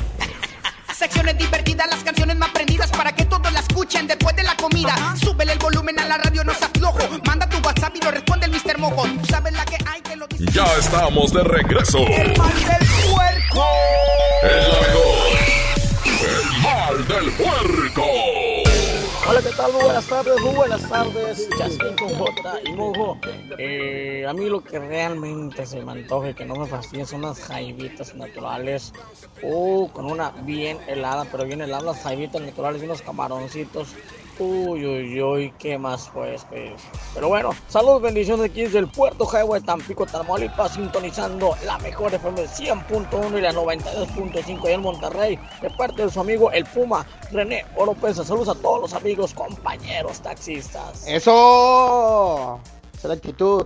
Secciones 0.95 1.37
divertidas, 1.37 1.87
las 1.89 2.03
canciones 2.03 2.37
más 2.37 2.49
prendidas 2.49 2.91
para 2.91 3.11
que 3.15 3.25
todos 3.25 3.51
la 3.51 3.59
escuchen 3.59 4.05
después 4.05 4.35
de 4.35 4.43
la 4.43 4.55
comida. 4.55 4.93
Súbele 5.19 5.53
el 5.53 5.59
volumen 5.59 5.99
a 5.99 6.05
la 6.05 6.17
radio, 6.17 6.43
no 6.43 6.53
se 6.53 6.65
aflojo. 6.65 6.99
Manda 7.25 7.49
tu 7.49 7.57
WhatsApp 7.57 7.95
y 7.95 8.01
lo 8.03 8.11
responde 8.11 8.45
el 8.45 8.51
Mr. 8.51 8.77
Mojo. 8.77 9.07
Tú 9.19 9.25
sabes 9.25 9.53
la 9.53 9.65
que 9.65 9.77
hay 9.89 10.01
que 10.01 10.15
lo 10.15 10.27
dice. 10.27 10.45
Ya 10.51 10.65
estamos 10.77 11.33
de 11.33 11.43
regreso. 11.43 11.99
El 11.99 12.37
mal 12.37 12.53
del 12.53 12.87
puerco. 13.09 13.65
El 14.43 14.69
la 14.69 14.79
mejor. 14.79 15.31
El 16.21 16.61
mal 16.61 17.07
del 17.07 17.31
puerco. 17.31 18.40
Hola, 19.31 19.41
¿qué 19.43 19.55
tal? 19.55 19.71
Muy 19.71 19.83
buenas 19.83 20.07
tardes, 20.07 20.41
muy 20.41 20.55
buenas 20.55 20.89
tardes. 20.89 21.47
Jasmine 21.57 21.95
con 21.95 22.09
J 22.09 22.59
y 22.65 22.73
Mojo. 22.73 23.17
Eh, 23.57 24.25
a 24.27 24.33
mí 24.33 24.49
lo 24.49 24.61
que 24.61 24.77
realmente 24.77 25.65
se 25.65 25.81
me 25.81 25.93
antoja 25.93 26.31
y 26.31 26.33
que 26.33 26.43
no 26.43 26.55
me 26.55 26.67
fastidia 26.67 27.05
son 27.05 27.23
unas 27.23 27.39
jaibitas 27.39 28.13
naturales. 28.13 28.91
Uh, 29.41 29.87
con 29.93 30.11
una 30.11 30.31
bien 30.31 30.79
helada, 30.85 31.23
pero 31.31 31.45
bien 31.45 31.61
helada, 31.61 31.93
las 31.93 32.01
jaibitas 32.01 32.41
naturales 32.41 32.81
y 32.81 32.85
unos 32.85 33.01
camaroncitos. 33.03 33.95
Uy, 34.43 34.83
uy, 34.87 35.21
uy, 35.21 35.53
¿qué 35.59 35.77
más 35.77 36.09
pues? 36.11 36.43
pues? 36.49 36.71
Pero 37.13 37.27
bueno, 37.27 37.51
saludos, 37.67 38.01
bendiciones 38.01 38.49
aquí 38.49 38.63
desde 38.63 38.79
el 38.79 38.87
Puerto 38.87 39.27
Highway, 39.31 39.61
Tampico, 39.61 40.07
Tamaulipas, 40.07 40.73
sintonizando 40.73 41.55
la 41.63 41.77
mejor 41.77 42.11
FM 42.11 42.45
100.1 42.47 43.37
y 43.37 43.41
la 43.41 43.53
92.5 43.53 44.67
en 44.67 44.81
Monterrey, 44.81 45.37
de 45.61 45.69
parte 45.69 46.05
de 46.05 46.09
su 46.09 46.19
amigo 46.21 46.49
el 46.51 46.65
Puma, 46.65 47.05
René 47.31 47.65
Oropesa. 47.75 48.23
Saludos 48.23 48.57
a 48.57 48.59
todos 48.59 48.81
los 48.81 48.93
amigos, 48.95 49.31
compañeros 49.35 50.19
taxistas. 50.21 51.05
¡Eso! 51.05 52.59
Esa 52.93 52.97
es 52.97 53.03
la 53.03 53.13
actitud. 53.13 53.65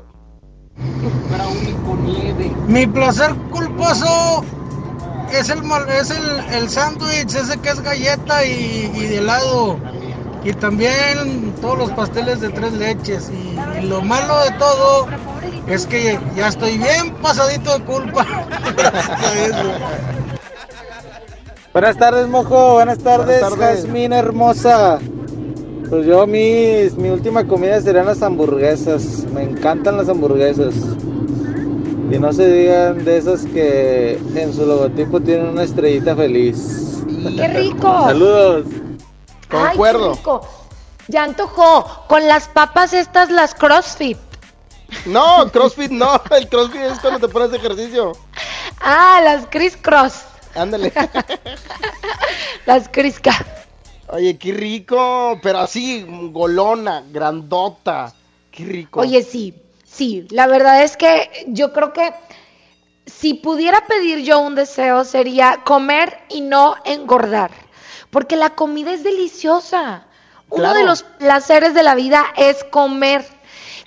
Mi 2.68 2.86
placer 2.86 3.34
culposo 3.50 4.44
es 5.32 5.50
el 5.50 5.64
mal- 5.64 5.88
es 5.88 6.10
el, 6.12 6.40
el 6.54 6.70
sándwich, 6.70 7.34
ese 7.34 7.58
que 7.62 7.70
es 7.70 7.80
galleta 7.82 8.46
y, 8.46 8.92
y 8.94 9.06
de 9.08 9.18
helado. 9.20 9.78
Y 10.46 10.54
también 10.54 11.56
todos 11.60 11.78
los 11.80 11.92
pasteles 11.92 12.40
de 12.40 12.50
tres 12.50 12.72
leches. 12.74 13.32
Y, 13.32 13.58
y 13.80 13.88
lo 13.88 14.02
malo 14.04 14.44
de 14.44 14.52
todo 14.60 15.08
es 15.68 15.88
que 15.88 16.20
ya 16.36 16.50
estoy 16.50 16.78
bien 16.78 17.16
pasadito 17.22 17.78
de 17.80 17.84
culpa. 17.84 18.26
Buenas 21.74 21.98
tardes, 21.98 22.28
mojo. 22.28 22.76
Buenas 22.76 23.00
tardes, 23.00 23.42
Buenas 23.42 23.60
tardes. 23.60 23.82
Jazmín 23.86 24.14
hermosa. 24.14 25.00
Pues 25.90 26.06
yo, 26.06 26.28
mi, 26.28 26.90
mi 26.98 27.10
última 27.10 27.46
comida 27.46 27.82
serían 27.82 28.06
las 28.06 28.22
hamburguesas. 28.22 29.26
Me 29.34 29.42
encantan 29.44 29.98
las 29.98 30.10
hamburguesas. 30.10 30.76
Y 32.12 32.20
no 32.20 32.32
se 32.32 32.48
digan 32.48 33.04
de 33.04 33.18
esas 33.18 33.46
que 33.46 34.20
en 34.36 34.54
su 34.54 34.64
logotipo 34.68 35.20
tienen 35.20 35.48
una 35.48 35.64
estrellita 35.64 36.16
feliz. 36.16 37.04
¡Qué 37.36 37.48
rico! 37.48 38.04
Saludos. 38.06 38.66
Ay, 39.50 39.78
qué 39.78 39.94
rico. 39.94 40.48
Ya 41.08 41.24
antojó. 41.24 42.06
Con 42.08 42.28
las 42.28 42.48
papas 42.48 42.94
estas, 42.94 43.30
las 43.30 43.54
CrossFit. 43.54 44.18
No, 45.06 45.50
CrossFit 45.52 45.92
no. 45.92 46.22
El 46.32 46.50
CrossFit 46.50 46.82
es 46.82 47.00
cuando 47.00 47.20
te 47.20 47.32
pones 47.32 47.54
ejercicio. 47.54 48.14
Ah, 48.82 49.22
las 49.24 49.48
Chris 49.48 49.78
Cross. 49.78 50.26
Ándale. 50.56 50.92
Las 52.66 52.90
Crisca. 52.90 53.34
Oye, 54.08 54.38
qué 54.38 54.54
rico. 54.54 55.40
Pero 55.44 55.60
así, 55.60 56.06
golona, 56.32 57.04
grandota. 57.12 58.14
Qué 58.52 58.64
rico. 58.64 59.02
Oye, 59.02 59.22
sí, 59.22 59.54
sí. 59.84 60.26
La 60.32 60.48
verdad 60.48 60.82
es 60.82 60.96
que 60.98 61.46
yo 61.48 61.74
creo 61.74 61.92
que 61.94 62.14
si 63.06 63.36
pudiera 63.36 63.86
pedir 63.86 64.20
yo 64.24 64.40
un 64.40 64.56
deseo 64.56 65.04
sería 65.04 65.62
comer 65.66 66.18
y 66.30 66.42
no 66.42 66.76
engordar. 66.86 67.52
Porque 68.16 68.38
la 68.38 68.52
comida 68.52 68.94
es 68.94 69.04
deliciosa. 69.04 70.04
Uno 70.50 70.62
Claro. 70.64 70.80
de 70.80 70.86
los 70.86 71.04
placeres 71.04 71.74
de 71.74 71.84
la 71.84 71.96
vida 71.96 72.24
es 72.38 72.64
comer. 72.64 73.26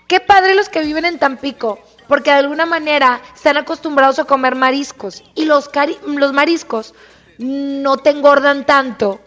Qué 0.06 0.20
padre 0.20 0.54
los 0.54 0.68
que 0.68 0.82
viven 0.82 1.06
en 1.06 1.18
Tampico, 1.18 1.78
porque 2.08 2.28
de 2.32 2.36
alguna 2.36 2.66
manera 2.66 3.22
están 3.34 3.56
acostumbrados 3.56 4.18
a 4.18 4.26
comer 4.26 4.54
mariscos 4.54 5.24
y 5.34 5.46
los, 5.46 5.72
cari- 5.72 5.98
los 6.02 6.34
mariscos 6.34 6.92
no 7.38 7.96
te 7.96 8.10
engordan 8.10 8.66
tanto 8.66 9.18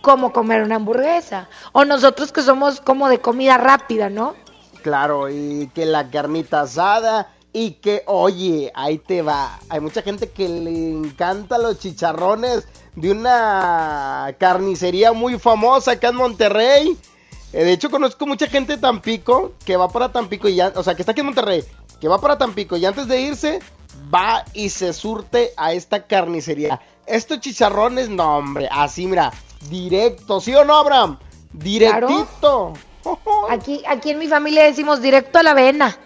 como 0.00 0.32
comer 0.32 0.62
una 0.62 0.76
hamburguesa. 0.76 1.50
O 1.72 1.84
nosotros 1.84 2.32
que 2.32 2.40
somos 2.40 2.80
como 2.80 3.10
de 3.10 3.20
comida 3.20 3.58
rápida, 3.58 4.08
¿no? 4.08 4.34
Claro, 4.82 5.28
y 5.28 5.70
que 5.74 5.84
la 5.84 6.08
carnita 6.08 6.62
asada 6.62 7.28
y 7.58 7.72
que, 7.72 8.04
oye, 8.06 8.70
ahí 8.72 8.98
te 8.98 9.20
va. 9.20 9.58
Hay 9.68 9.80
mucha 9.80 10.00
gente 10.02 10.30
que 10.30 10.48
le 10.48 10.90
encanta 10.90 11.58
los 11.58 11.80
chicharrones 11.80 12.68
de 12.94 13.10
una 13.10 14.32
carnicería 14.38 15.12
muy 15.12 15.40
famosa 15.40 15.92
acá 15.92 16.10
en 16.10 16.14
Monterrey. 16.14 16.96
Eh, 17.52 17.64
de 17.64 17.72
hecho, 17.72 17.90
conozco 17.90 18.28
mucha 18.28 18.46
gente 18.46 18.76
de 18.76 18.78
Tampico 18.78 19.54
que 19.64 19.76
va 19.76 19.88
para 19.88 20.12
Tampico 20.12 20.48
y 20.48 20.54
ya, 20.54 20.72
o 20.76 20.84
sea, 20.84 20.94
que 20.94 21.02
está 21.02 21.10
aquí 21.10 21.20
en 21.20 21.26
Monterrey, 21.26 21.64
que 22.00 22.06
va 22.06 22.20
para 22.20 22.38
Tampico 22.38 22.76
y 22.76 22.86
antes 22.86 23.08
de 23.08 23.22
irse 23.22 23.58
va 24.14 24.44
y 24.54 24.68
se 24.68 24.92
surte 24.92 25.50
a 25.56 25.72
esta 25.72 26.06
carnicería. 26.06 26.80
Estos 27.06 27.40
chicharrones, 27.40 28.08
no, 28.08 28.36
hombre, 28.36 28.68
así 28.70 29.04
mira, 29.04 29.32
directo, 29.68 30.40
¿sí 30.40 30.54
o 30.54 30.64
no, 30.64 30.76
Abraham? 30.76 31.18
Directito. 31.52 32.74
Aquí, 33.50 33.82
aquí 33.84 34.10
en 34.10 34.18
mi 34.18 34.28
familia 34.28 34.62
decimos 34.62 35.02
directo 35.02 35.40
a 35.40 35.42
la 35.42 35.54
vena. 35.54 35.98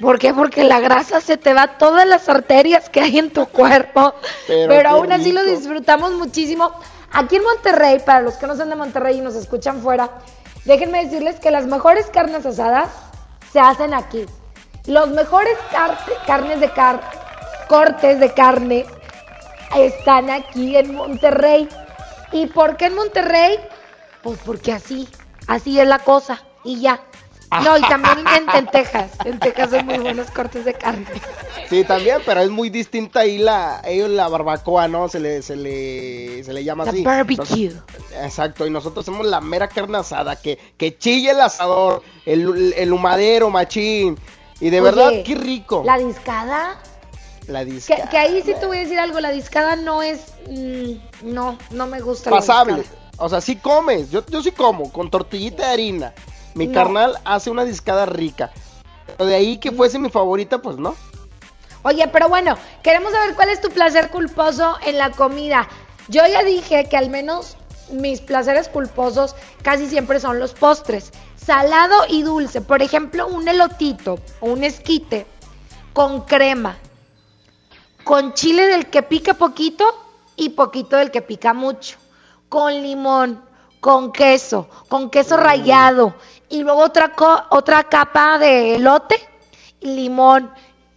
¿Por 0.00 0.18
qué? 0.18 0.32
Porque 0.32 0.62
la 0.64 0.78
grasa 0.80 1.20
se 1.20 1.36
te 1.36 1.52
va 1.54 1.62
a 1.62 1.78
todas 1.78 2.06
las 2.06 2.28
arterias 2.28 2.88
que 2.88 3.00
hay 3.00 3.18
en 3.18 3.32
tu 3.32 3.46
cuerpo. 3.46 4.14
Pero, 4.46 4.88
aún 4.90 5.12
así 5.12 5.32
lo 5.32 5.42
disfrutamos 5.44 6.12
muchísimo. 6.12 6.72
Aquí 7.12 7.36
en 7.36 7.42
Monterrey, 7.42 7.98
para 8.04 8.20
los 8.20 8.34
que 8.34 8.46
no 8.46 8.54
son 8.56 8.68
de 8.70 8.76
Monterrey 8.76 9.18
y 9.18 9.20
nos 9.20 9.34
escuchan 9.34 9.80
fuera, 9.82 10.10
déjenme 10.64 11.04
decirles 11.04 11.40
que 11.40 11.50
las 11.50 11.66
mejores 11.66 12.06
carnes 12.10 12.46
asadas 12.46 12.88
se 13.52 13.58
hacen 13.60 13.92
aquí. 13.94 14.24
Los 14.86 15.08
mejores 15.10 15.56
car- 15.72 15.98
carnes 16.26 16.60
de 16.60 16.70
car 16.70 17.00
cortes 17.68 18.20
de 18.20 18.32
carne 18.32 18.86
están 19.76 20.30
aquí 20.30 20.76
en 20.76 20.94
Monterrey. 20.94 21.68
¿Y 22.32 22.46
por 22.46 22.76
qué 22.76 22.86
en 22.86 22.94
Monterrey? 22.94 23.58
Pues 24.22 24.38
porque 24.44 24.72
así, 24.72 25.08
así 25.46 25.80
es 25.80 25.88
la 25.88 25.98
cosa 25.98 26.40
y 26.64 26.80
ya. 26.80 27.00
No, 27.64 27.78
y 27.78 27.82
también 27.82 28.18
en, 28.26 28.56
en 28.56 28.66
Texas. 28.66 29.10
En 29.24 29.38
Texas 29.38 29.72
hay 29.72 29.82
muy 29.82 29.98
buenos 29.98 30.30
cortes 30.30 30.64
de 30.64 30.74
carne. 30.74 31.06
Sí, 31.70 31.82
también, 31.84 32.18
pero 32.26 32.40
es 32.40 32.50
muy 32.50 32.68
distinta 32.70 33.20
ahí 33.20 33.38
la, 33.38 33.82
la 33.86 34.28
barbacoa, 34.28 34.86
¿no? 34.88 35.08
Se 35.08 35.18
le, 35.18 35.42
se 35.42 35.56
le, 35.56 36.44
se 36.44 36.52
le 36.52 36.64
llama 36.64 36.84
La 36.84 36.90
así. 36.90 37.02
barbecue. 37.02 37.70
Nos- 37.70 38.24
exacto, 38.24 38.66
y 38.66 38.70
nosotros 38.70 39.04
somos 39.06 39.26
la 39.26 39.40
mera 39.40 39.68
carne 39.68 39.98
asada, 39.98 40.36
que, 40.36 40.58
que 40.76 40.96
chille 40.98 41.30
el 41.30 41.40
asador, 41.40 42.02
el, 42.26 42.74
el 42.76 42.92
humadero, 42.92 43.50
machín. 43.50 44.18
Y 44.60 44.70
de 44.70 44.80
Oye, 44.80 44.90
verdad, 44.90 45.12
qué 45.24 45.34
rico. 45.34 45.82
La 45.86 45.98
discada, 45.98 46.78
La 47.46 47.64
disca. 47.64 47.96
que, 47.96 48.08
que 48.10 48.18
ahí 48.18 48.42
sí 48.44 48.54
te 48.58 48.66
voy 48.66 48.78
a 48.78 48.80
decir 48.80 48.98
algo, 48.98 49.20
la 49.20 49.30
discada 49.30 49.76
no 49.76 50.02
es, 50.02 50.20
mm, 50.50 50.92
no, 51.32 51.56
no 51.70 51.86
me 51.86 52.00
gusta. 52.00 52.28
la 52.30 52.36
pasable. 52.36 52.76
discada. 52.76 52.98
O 53.18 53.28
sea, 53.28 53.40
sí 53.40 53.56
comes, 53.56 54.10
yo, 54.10 54.24
yo 54.26 54.42
sí 54.42 54.52
como, 54.52 54.92
con 54.92 55.10
tortillita 55.10 55.66
de 55.66 55.72
harina. 55.72 56.14
Mi 56.58 56.66
No. 56.66 56.74
carnal 56.74 57.16
hace 57.24 57.50
una 57.50 57.64
discada 57.64 58.04
rica. 58.04 58.50
Pero 59.06 59.26
de 59.26 59.34
ahí 59.36 59.58
que 59.58 59.72
fuese 59.72 59.98
mi 59.98 60.10
favorita, 60.10 60.58
pues 60.58 60.76
no. 60.76 60.94
Oye, 61.82 62.06
pero 62.08 62.28
bueno, 62.28 62.58
queremos 62.82 63.12
saber 63.12 63.34
cuál 63.34 63.48
es 63.50 63.60
tu 63.60 63.70
placer 63.70 64.10
culposo 64.10 64.76
en 64.84 64.98
la 64.98 65.12
comida. 65.12 65.68
Yo 66.08 66.26
ya 66.26 66.42
dije 66.42 66.86
que 66.88 66.96
al 66.96 67.08
menos 67.08 67.56
mis 67.90 68.20
placeres 68.20 68.68
culposos 68.68 69.36
casi 69.62 69.88
siempre 69.88 70.20
son 70.20 70.38
los 70.40 70.52
postres. 70.52 71.12
Salado 71.36 71.94
y 72.08 72.22
dulce. 72.22 72.60
Por 72.60 72.82
ejemplo, 72.82 73.26
un 73.28 73.48
elotito 73.48 74.18
o 74.40 74.46
un 74.50 74.64
esquite 74.64 75.26
con 75.92 76.22
crema. 76.22 76.76
Con 78.04 78.34
chile 78.34 78.66
del 78.66 78.86
que 78.86 79.02
pica 79.02 79.34
poquito 79.34 79.84
y 80.36 80.50
poquito 80.50 80.96
del 80.96 81.10
que 81.10 81.22
pica 81.22 81.54
mucho. 81.54 81.96
Con 82.48 82.82
limón, 82.82 83.42
con 83.80 84.12
queso, 84.12 84.68
con 84.88 85.10
queso 85.10 85.36
rallado. 85.36 86.14
Y 86.50 86.62
luego 86.62 86.80
otra, 86.82 87.12
co- 87.12 87.42
otra 87.50 87.84
capa 87.84 88.38
de 88.38 88.76
elote, 88.76 89.16
limón, 89.80 90.50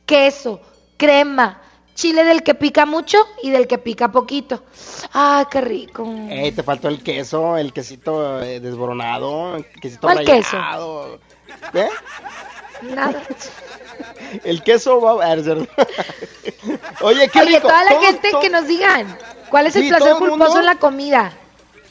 queso, 0.06 0.62
crema, 0.98 1.62
chile 1.94 2.24
del 2.24 2.42
que 2.44 2.56
pica 2.56 2.86
mucho 2.86 3.18
y 3.44 3.50
del 3.50 3.68
que 3.68 3.78
pica 3.78 4.10
poquito. 4.12 4.64
¡Ay, 5.12 5.46
qué 5.52 5.62
rico! 5.62 6.06
Eh, 6.30 6.52
te 6.56 6.64
faltó 6.64 6.88
el 6.88 7.04
queso, 7.04 7.58
el 7.58 7.74
quesito 7.74 8.42
eh, 8.42 8.60
desboronado, 8.60 9.58
el 9.58 9.66
quesito 9.82 10.02
¿Cuál 10.08 10.26
queso? 10.26 10.58
¿Eh? 11.74 11.90
Nada. 12.84 13.22
El 14.44 14.64
queso 14.64 15.00
va 15.02 15.12
a. 15.26 15.34
Oye, 17.02 17.28
qué 17.30 17.40
Oye, 17.42 17.56
rico. 17.58 17.68
toda 17.68 17.84
la 17.84 18.00
gente 18.02 18.30
que 18.42 18.50
nos 18.50 18.66
digan, 18.66 19.18
¿cuál 19.50 19.68
es 19.68 19.76
el 19.76 19.84
Sí, 19.84 19.90
placer 19.90 20.14
culposo 20.16 20.38
mundo- 20.46 20.60
en 20.60 20.66
la 20.66 20.76
comida? 20.76 21.34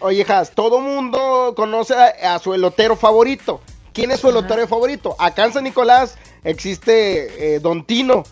Oye, 0.00 0.24
Jas, 0.24 0.52
todo 0.52 0.80
mundo 0.80 1.52
conoce 1.56 1.94
a, 1.94 2.34
a 2.34 2.38
su 2.38 2.54
elotero 2.54 2.96
favorito. 2.96 3.60
¿Quién 3.92 4.10
es 4.10 4.20
su 4.20 4.28
elotero 4.30 4.66
favorito? 4.66 5.14
Acá 5.18 5.44
en 5.44 5.52
San 5.52 5.64
Nicolás 5.64 6.16
existe 6.44 7.54
eh, 7.56 7.60
Don 7.60 7.84
Tino. 7.84 8.24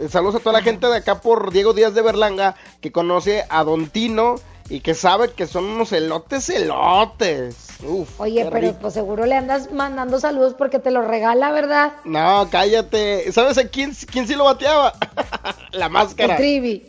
Eh, 0.00 0.08
Saludos 0.08 0.36
a 0.36 0.38
toda 0.40 0.52
la 0.52 0.62
gente 0.62 0.86
de 0.86 0.96
acá 0.96 1.20
por 1.20 1.52
Diego 1.52 1.72
Díaz 1.72 1.94
de 1.94 2.02
Berlanga 2.02 2.54
que 2.80 2.92
conoce 2.92 3.44
a 3.48 3.64
Don 3.64 3.88
Tino 3.88 4.36
y 4.68 4.80
que 4.80 4.94
sabe 4.94 5.32
que 5.32 5.46
son 5.46 5.64
unos 5.64 5.92
elotes 5.92 6.48
elotes. 6.50 7.56
Uf, 7.82 8.20
Oye, 8.20 8.46
pero 8.50 8.72
pues 8.74 8.94
seguro 8.94 9.26
le 9.26 9.34
andas 9.36 9.70
mandando 9.72 10.18
saludos 10.20 10.54
porque 10.56 10.78
te 10.78 10.90
lo 10.90 11.02
regala, 11.02 11.50
¿verdad? 11.52 11.92
No, 12.04 12.48
cállate. 12.50 13.30
¿Sabes 13.32 13.58
a 13.58 13.68
quién, 13.68 13.94
quién 14.10 14.26
sí 14.26 14.34
lo 14.34 14.44
bateaba? 14.44 14.92
la 15.72 15.88
máscara. 15.88 16.34
El 16.34 16.38
trivi. 16.40 16.88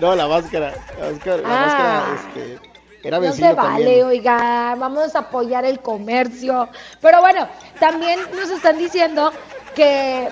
No, 0.00 0.14
la 0.14 0.26
máscara. 0.28 0.74
La 1.00 1.10
máscara, 1.10 1.36
la 1.42 1.48
Ah. 1.48 1.66
máscara, 1.66 2.14
este, 2.14 2.73
era 3.04 3.18
No 3.20 3.32
se 3.32 3.52
vale, 3.52 3.84
también. 3.84 4.06
oiga, 4.06 4.74
vamos 4.78 5.14
a 5.14 5.20
apoyar 5.20 5.64
el 5.64 5.80
comercio. 5.80 6.68
Pero 7.00 7.20
bueno, 7.20 7.46
también 7.78 8.18
nos 8.34 8.50
están 8.50 8.78
diciendo 8.78 9.30
que, 9.74 10.28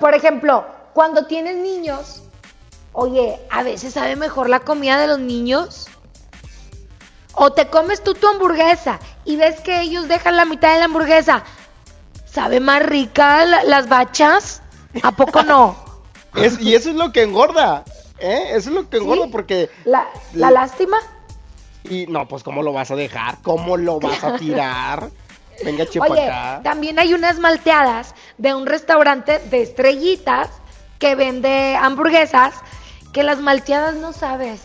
por 0.00 0.14
ejemplo, 0.14 0.64
cuando 0.94 1.26
tienes 1.26 1.56
niños, 1.56 2.22
oye, 2.92 3.38
a 3.50 3.62
veces 3.62 3.92
sabe 3.94 4.16
mejor 4.16 4.48
la 4.48 4.60
comida 4.60 4.98
de 4.98 5.06
los 5.08 5.18
niños. 5.18 5.86
O 7.34 7.52
te 7.52 7.68
comes 7.68 8.02
tú 8.02 8.14
tu 8.14 8.26
hamburguesa 8.28 8.98
y 9.26 9.36
ves 9.36 9.60
que 9.60 9.80
ellos 9.82 10.08
dejan 10.08 10.36
la 10.36 10.46
mitad 10.46 10.72
de 10.72 10.78
la 10.78 10.84
hamburguesa. 10.86 11.42
¿Sabe 12.24 12.60
más 12.60 12.82
rica 12.82 13.44
la- 13.44 13.62
las 13.64 13.88
bachas? 13.88 14.62
¿A 15.02 15.12
poco 15.12 15.42
no? 15.42 15.76
Es- 16.34 16.60
y 16.60 16.74
eso 16.74 16.90
es 16.90 16.96
lo 16.96 17.12
que 17.12 17.22
engorda. 17.22 17.84
¿eh? 18.18 18.48
Eso 18.52 18.70
es 18.70 18.74
lo 18.76 18.88
que 18.88 18.96
engorda 18.98 19.26
porque... 19.30 19.68
¿La, 19.84 20.06
la 20.32 20.50
La- 20.50 20.60
lástima? 20.62 20.96
Y 21.90 22.06
no, 22.06 22.26
pues 22.28 22.42
¿cómo 22.42 22.62
lo 22.62 22.72
vas 22.72 22.90
a 22.90 22.96
dejar? 22.96 23.38
¿Cómo 23.42 23.76
lo 23.76 24.00
vas 24.00 24.22
a 24.24 24.36
tirar? 24.36 25.10
Venga, 25.64 25.86
chepa 25.86 26.06
Oye, 26.06 26.22
acá. 26.22 26.60
también 26.62 26.98
hay 26.98 27.14
unas 27.14 27.38
malteadas 27.38 28.14
de 28.36 28.54
un 28.54 28.66
restaurante 28.66 29.38
de 29.50 29.62
estrellitas 29.62 30.50
que 30.98 31.14
vende 31.14 31.76
hamburguesas 31.76 32.54
que 33.12 33.22
las 33.22 33.40
malteadas 33.40 33.94
no 33.94 34.12
sabes. 34.12 34.60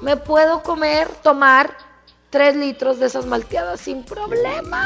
Me 0.00 0.16
puedo 0.16 0.62
comer, 0.62 1.08
tomar 1.22 1.76
tres 2.30 2.56
litros 2.56 2.98
de 2.98 3.06
esas 3.06 3.26
malteadas 3.26 3.80
sin 3.80 4.02
problema. 4.02 4.84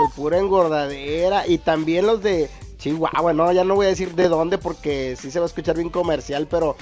Hijo, 0.00 0.10
pura 0.16 0.38
engordadera. 0.38 1.46
Y 1.46 1.58
también 1.58 2.06
los 2.06 2.22
de 2.22 2.48
Chihuahua, 2.78 3.34
no, 3.34 3.52
ya 3.52 3.64
no 3.64 3.74
voy 3.74 3.86
a 3.86 3.90
decir 3.90 4.14
de 4.14 4.28
dónde 4.28 4.56
porque 4.56 5.14
sí 5.20 5.30
se 5.30 5.38
va 5.38 5.44
a 5.44 5.48
escuchar 5.48 5.76
bien 5.76 5.90
comercial, 5.90 6.46
pero 6.48 6.76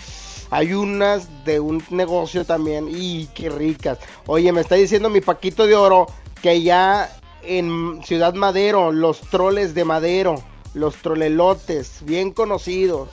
hay 0.51 0.73
unas 0.75 1.45
de 1.45 1.61
un 1.61 1.83
negocio 1.91 2.45
también. 2.45 2.89
Y 2.91 3.27
qué 3.35 3.49
ricas. 3.51 3.99
Oye, 4.27 4.53
me 4.53 4.61
está 4.61 4.75
diciendo 4.75 5.11
mi 5.11 5.21
Paquito 5.21 5.67
de 5.67 5.75
Oro 5.75 6.07
que 6.43 6.63
ya 6.63 7.11
en 7.43 8.01
Ciudad 8.05 8.35
Madero, 8.35 8.93
los 8.93 9.21
troles 9.21 9.75
de 9.75 9.85
Madero, 9.85 10.43
los 10.75 10.97
trolelotes, 10.97 12.05
bien 12.05 12.33
conocidos. 12.33 13.09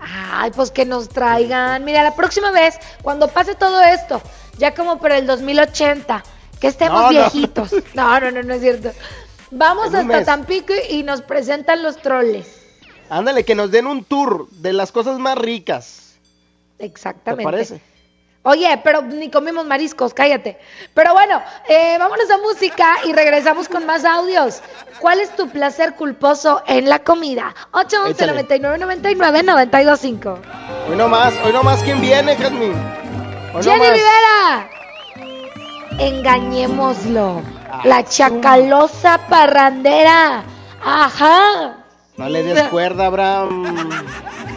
Ay, 0.00 0.50
pues 0.54 0.70
que 0.70 0.84
nos 0.84 1.08
traigan. 1.08 1.84
Mira, 1.84 2.02
la 2.02 2.14
próxima 2.14 2.50
vez, 2.50 2.78
cuando 3.02 3.28
pase 3.28 3.54
todo 3.54 3.80
esto, 3.80 4.20
ya 4.58 4.74
como 4.74 4.98
por 4.98 5.12
el 5.12 5.26
2080, 5.26 6.22
que 6.60 6.66
estemos 6.66 7.00
No, 7.00 7.02
no. 7.04 7.10
viejitos. 7.10 7.70
No. 7.94 8.20
no, 8.20 8.30
no, 8.30 8.42
no, 8.42 8.54
es 8.54 8.60
cierto. 8.60 8.90
Vamos 9.50 9.94
hasta. 9.94 10.24
Tampico 10.24 10.72
y 10.90 11.02
nos 11.04 11.22
presentan 11.22 11.82
los 11.82 11.96
troles. 11.98 12.60
Ándale, 13.08 13.44
que 13.44 13.54
nos 13.54 13.70
den 13.70 13.86
un 13.86 14.04
tour 14.04 14.48
de 14.50 14.72
las 14.72 14.90
cosas 14.90 15.18
más 15.18 15.38
ricas. 15.38 16.03
¿Te 16.84 16.90
Exactamente. 16.90 17.44
parece? 17.44 17.80
Oye, 18.46 18.78
pero 18.84 19.00
ni 19.00 19.30
comimos 19.30 19.64
mariscos, 19.64 20.12
cállate. 20.12 20.58
Pero 20.92 21.14
bueno, 21.14 21.40
eh, 21.66 21.96
vámonos 21.98 22.30
a 22.30 22.36
música 22.36 22.96
y 23.06 23.12
regresamos 23.14 23.68
con 23.70 23.86
más 23.86 24.04
audios. 24.04 24.60
¿Cuál 25.00 25.20
es 25.20 25.34
tu 25.34 25.48
placer 25.48 25.94
culposo 25.94 26.62
en 26.66 26.90
la 26.90 26.98
comida? 26.98 27.54
811 27.72 28.12
Échale. 28.12 28.32
99 28.32 28.78
99 28.78 29.42
925. 29.44 30.38
Hoy 30.90 30.96
no 30.96 31.08
más, 31.08 31.32
hoy 31.42 31.54
no 31.54 31.62
más, 31.62 31.82
¿quién 31.82 32.02
viene, 32.02 32.36
Jasmine? 32.36 32.74
Hoy 33.54 33.62
Jenny. 33.62 33.78
Rivera. 33.78 34.68
Engañémoslo. 35.98 37.40
Ah, 37.70 37.80
La 37.84 38.04
chacalosa 38.04 39.18
parrandera. 39.26 40.42
Ajá. 40.84 41.78
No 42.18 42.28
le 42.28 42.42
des 42.42 42.62
cuerda, 42.64 43.06
Abraham. 43.06 43.90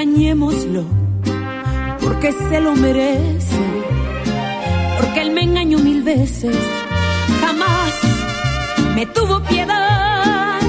Engañémoslo, 0.01 0.85
porque 2.01 2.31
se 2.31 2.61
lo 2.61 2.73
merece, 2.77 3.65
porque 4.97 5.23
él 5.23 5.33
me 5.33 5.43
engañó 5.43 5.81
mil 5.81 6.05
veces, 6.05 6.57
jamás 7.41 7.95
me 8.95 9.07
tuvo 9.07 9.41
piedad. 9.43 10.61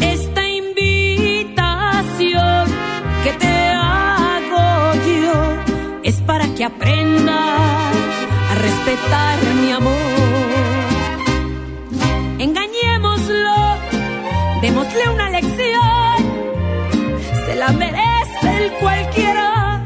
Esta 0.00 0.48
invitación 0.48 1.44
que 3.22 3.32
te 3.34 3.54
hago 3.74 4.94
yo 5.12 5.34
es 6.02 6.14
para 6.22 6.46
que 6.54 6.64
aprenda 6.64 7.36
a 8.50 8.54
respetar 8.54 9.38
mi 9.60 9.72
amor. 9.72 9.92
Engañémoslo, 12.38 13.76
démosle 14.62 15.10
una 15.12 15.28
lección, 15.28 16.16
se 17.44 17.56
la 17.56 17.70
merece 17.72 18.13
cualquiera, 18.72 19.84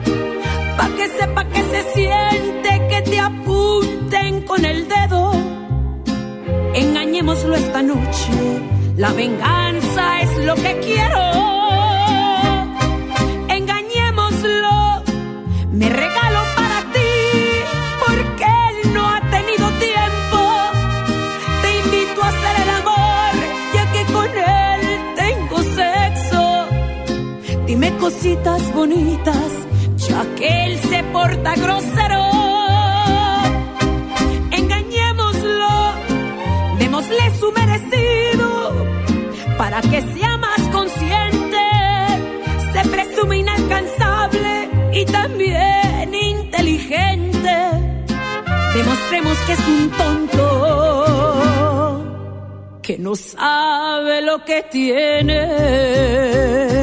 pa' 0.76 0.88
que 0.96 1.08
sepa 1.08 1.44
que 1.44 1.62
se 1.62 1.82
siente 1.94 2.70
que 2.90 3.02
te 3.10 3.18
apunten 3.18 4.42
con 4.42 4.64
el 4.64 4.88
dedo. 4.88 5.32
Engañémoslo 6.74 7.54
esta 7.56 7.82
noche, 7.82 8.32
la 8.96 9.12
venganza 9.12 10.20
es 10.22 10.44
lo 10.44 10.54
que 10.54 10.78
quiero. 10.80 11.57
Cositas 28.08 28.62
bonitas, 28.72 29.52
ya 30.08 30.24
que 30.36 30.48
él 30.64 30.78
se 30.90 31.02
porta 31.12 31.54
grosero. 31.56 32.24
Engañémoslo, 34.50 35.74
démosle 36.78 37.24
su 37.38 37.52
merecido, 37.52 38.48
para 39.58 39.82
que 39.82 40.00
sea 40.14 40.38
más 40.38 40.60
consciente. 40.72 41.64
Se 42.72 42.80
presume 42.88 43.36
inalcanzable 43.44 44.70
y 44.94 45.04
también 45.04 46.14
inteligente. 46.14 47.56
Demostremos 48.74 49.36
que 49.46 49.52
es 49.52 49.68
un 49.68 49.90
tonto, 50.00 50.46
que 52.80 52.96
no 52.96 53.14
sabe 53.14 54.22
lo 54.22 54.42
que 54.46 54.62
tiene. 54.62 56.77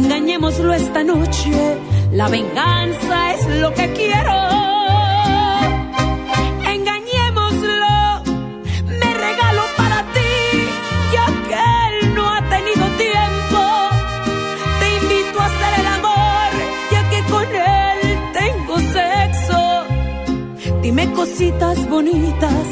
Engañémoslo 0.00 0.72
esta 0.74 1.02
noche, 1.02 1.50
la 2.12 2.28
venganza 2.28 3.34
es 3.34 3.46
lo 3.60 3.74
que 3.74 3.92
quiero. 3.94 4.36
Engañémoslo, 6.76 7.96
me 9.00 9.10
regalo 9.26 9.62
para 9.76 9.98
ti, 10.14 10.34
ya 11.14 11.26
que 11.48 11.58
él 11.88 12.14
no 12.14 12.28
ha 12.32 12.40
tenido 12.48 12.84
tiempo. 13.06 13.60
Te 14.80 14.86
invito 15.00 15.40
a 15.40 15.46
hacer 15.46 15.72
el 15.80 15.86
amor, 15.98 16.50
ya 16.92 17.02
que 17.10 17.20
con 17.32 17.48
él 17.56 18.00
tengo 18.40 18.74
sexo. 18.98 19.60
Dime 20.80 21.12
cositas 21.12 21.76
bonitas, 21.88 22.66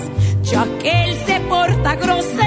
ya 0.44 0.64
que 0.80 1.04
él 1.06 1.16
se 1.26 1.40
porta 1.40 1.96
grosero. 1.96 2.45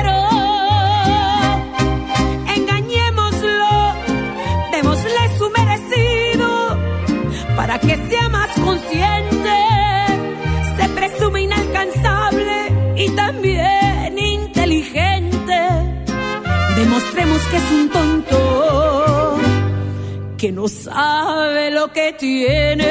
Sea 8.09 8.29
más 8.29 8.49
consciente. 8.59 9.55
Se 10.77 10.89
presume 10.89 11.41
inalcanzable 11.43 12.93
y 12.97 13.09
también 13.11 14.17
inteligente. 14.17 15.59
Demostremos 16.75 17.41
que 17.47 17.57
es 17.57 17.71
un 17.71 17.89
tonto 17.89 19.37
que 20.37 20.51
no 20.51 20.67
sabe 20.67 21.71
lo 21.71 21.91
que 21.91 22.13
tiene. 22.13 22.89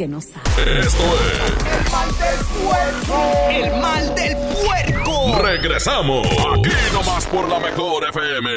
Que 0.00 0.08
no 0.08 0.18
sabe. 0.18 0.80
Esto 0.80 1.02
es. 1.04 1.92
mal 1.92 2.08
del 2.16 2.38
puerco. 2.64 3.50
El 3.50 3.80
mal 3.82 4.14
del 4.14 4.36
puerco. 4.64 5.38
Regresamos. 5.42 6.26
Aquí 6.26 6.70
nomás 6.94 7.26
por 7.26 7.46
la 7.46 7.60
mejor 7.60 8.08
FM. 8.08 8.50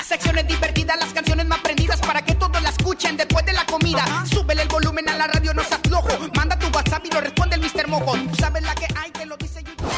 Secciones 0.00 0.46
divertidas, 0.46 0.96
las 0.96 1.12
canciones 1.12 1.44
más 1.46 1.58
prendidas 1.58 1.98
para 2.02 2.24
que 2.24 2.36
todos 2.36 2.62
la 2.62 2.68
escuchen 2.68 3.16
después 3.16 3.44
de 3.44 3.52
la 3.52 3.66
comida. 3.66 4.04
Súbele 4.32 4.62
el 4.62 4.68
volumen 4.68 5.08
a 5.08 5.16
la 5.16 5.26
radio, 5.26 5.52
no 5.54 5.64
seas 5.64 5.80
flojo. 5.82 6.08
Manda 6.36 6.56
tu 6.56 6.68
WhatsApp 6.68 7.06
y 7.06 7.10
lo 7.10 7.20
responde 7.20 7.56
el 7.56 7.62
Mr. 7.62 7.88
Mojo. 7.88 8.12
Tú 8.12 8.36
sabes 8.36 8.62
la 8.62 8.74
que 8.76 8.86
hay, 8.96 9.10
te 9.10 9.26
lo 9.26 9.36
dice 9.38 9.60
YouTube. 9.64 9.90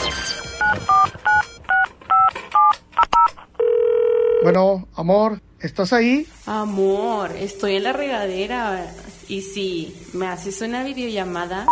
Bueno, 4.43 4.89
amor, 4.97 5.43
¿estás 5.61 5.93
ahí? 5.93 6.27
Amor, 6.47 7.33
estoy 7.33 7.77
en 7.77 7.83
la 7.83 7.93
regadera. 7.93 8.87
Y 9.33 9.41
si 9.41 9.97
me 10.13 10.27
haces 10.27 10.61
una 10.61 10.85
videollamada. 10.85 11.65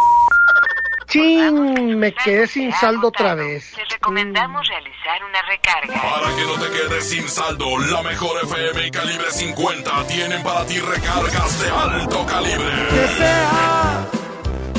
¡Chin! 1.09 1.99
Me 1.99 2.15
quedé 2.15 2.47
sin 2.47 2.73
saldo 2.73 3.09
otra 3.09 3.35
vez. 3.35 3.75
Te 3.77 3.85
recomendamos 3.85 4.67
realizar 4.67 5.23
una 5.29 5.43
recarga. 5.43 6.01
Para 6.01 6.37
que 6.37 6.43
no 6.47 6.55
te 6.55 6.71
quedes 6.71 7.05
sin 7.11 7.29
saldo, 7.29 7.79
la 7.81 8.03
mejor 8.03 8.43
FM 8.45 8.87
y 8.87 8.91
calibre 8.91 9.31
50 9.31 10.07
tienen 10.07 10.43
para 10.43 10.65
ti 10.65 10.79
recargas 10.79 11.61
de 11.61 11.69
alto 11.69 12.25
calibre. 12.25 12.65
Que 12.89 13.09
sea 13.19 14.07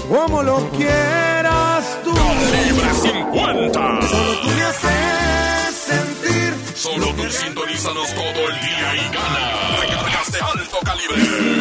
como 0.10 0.42
lo 0.42 0.68
quieras 0.72 2.00
tú. 2.04 2.16
Calibre 2.16 2.94
50. 2.96 4.02
Solo 4.08 4.40
tú 4.42 4.48
me 4.48 4.64
haces 4.64 5.76
sentir. 5.76 6.56
Solo 6.76 7.14
tú 7.14 7.30
sintonízanos 7.30 8.12
todo 8.16 8.50
el 8.50 8.60
día 8.60 8.96
y 8.96 9.14
gana. 9.14 9.82
Recargas 9.82 10.32
de 10.32 10.40
alto 10.40 10.80
calibre. 10.84 11.61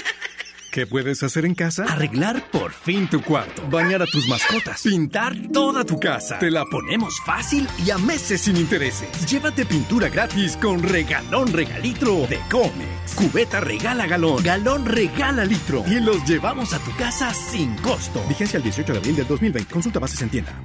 ¿Qué 0.71 0.87
puedes 0.87 1.21
hacer 1.21 1.43
en 1.43 1.53
casa? 1.53 1.83
Arreglar 1.83 2.49
por 2.49 2.71
fin 2.71 3.09
tu 3.09 3.21
cuarto, 3.21 3.61
bañar 3.69 4.01
a 4.03 4.05
tus 4.05 4.25
mascotas, 4.29 4.81
pintar 4.81 5.35
toda 5.51 5.83
tu 5.83 5.99
casa. 5.99 6.39
Te 6.39 6.49
la 6.49 6.63
ponemos 6.63 7.19
fácil 7.25 7.67
y 7.85 7.89
a 7.89 7.97
meses 7.97 8.39
sin 8.39 8.55
intereses. 8.55 9.09
Llévate 9.29 9.65
pintura 9.65 10.07
gratis 10.07 10.55
con 10.55 10.81
regalón 10.81 11.51
regalitro 11.51 12.25
de 12.25 12.39
Comex. 12.49 13.15
Cubeta 13.15 13.59
regala 13.59 14.07
galón, 14.07 14.41
galón 14.43 14.85
regala 14.85 15.43
litro. 15.43 15.83
Y 15.85 15.99
los 15.99 16.23
llevamos 16.23 16.71
a 16.71 16.79
tu 16.79 16.95
casa 16.95 17.33
sin 17.33 17.75
costo. 17.79 18.23
Vigencia 18.29 18.55
el 18.55 18.63
18 18.63 18.93
de 18.93 18.99
abril 18.99 19.15
del 19.17 19.27
2020. 19.27 19.73
Consulta 19.73 19.99
bases 19.99 20.21
en 20.21 20.29
tienda. 20.29 20.57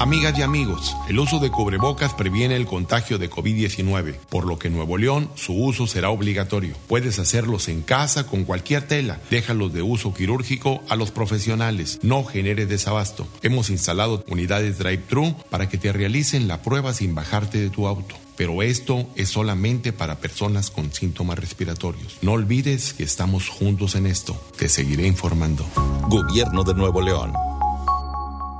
Amigas 0.00 0.38
y 0.38 0.40
amigos, 0.40 0.96
el 1.10 1.18
uso 1.18 1.40
de 1.40 1.50
cubrebocas 1.50 2.14
previene 2.14 2.56
el 2.56 2.64
contagio 2.64 3.18
de 3.18 3.28
COVID-19, 3.28 4.14
por 4.30 4.46
lo 4.46 4.58
que 4.58 4.68
en 4.68 4.74
Nuevo 4.74 4.96
León 4.96 5.30
su 5.34 5.52
uso 5.52 5.86
será 5.86 6.08
obligatorio. 6.08 6.74
Puedes 6.88 7.18
hacerlos 7.18 7.68
en 7.68 7.82
casa 7.82 8.26
con 8.26 8.44
cualquier 8.44 8.88
tela. 8.88 9.20
Déjalos 9.40 9.72
de 9.72 9.80
uso 9.80 10.12
quirúrgico 10.12 10.82
a 10.90 10.96
los 10.96 11.12
profesionales. 11.12 11.98
No 12.02 12.24
genere 12.24 12.66
desabasto. 12.66 13.26
Hemos 13.40 13.70
instalado 13.70 14.22
unidades 14.28 14.76
drive-thru 14.76 15.34
para 15.48 15.66
que 15.66 15.78
te 15.78 15.94
realicen 15.94 16.46
la 16.46 16.60
prueba 16.60 16.92
sin 16.92 17.14
bajarte 17.14 17.56
de 17.56 17.70
tu 17.70 17.86
auto. 17.86 18.16
Pero 18.36 18.62
esto 18.62 19.08
es 19.16 19.30
solamente 19.30 19.94
para 19.94 20.18
personas 20.18 20.70
con 20.70 20.92
síntomas 20.92 21.38
respiratorios. 21.38 22.18
No 22.20 22.32
olvides 22.32 22.92
que 22.92 23.02
estamos 23.02 23.48
juntos 23.48 23.94
en 23.94 24.04
esto. 24.04 24.38
Te 24.58 24.68
seguiré 24.68 25.06
informando. 25.06 25.64
Gobierno 26.10 26.62
de 26.62 26.74
Nuevo 26.74 27.00
León. 27.00 27.32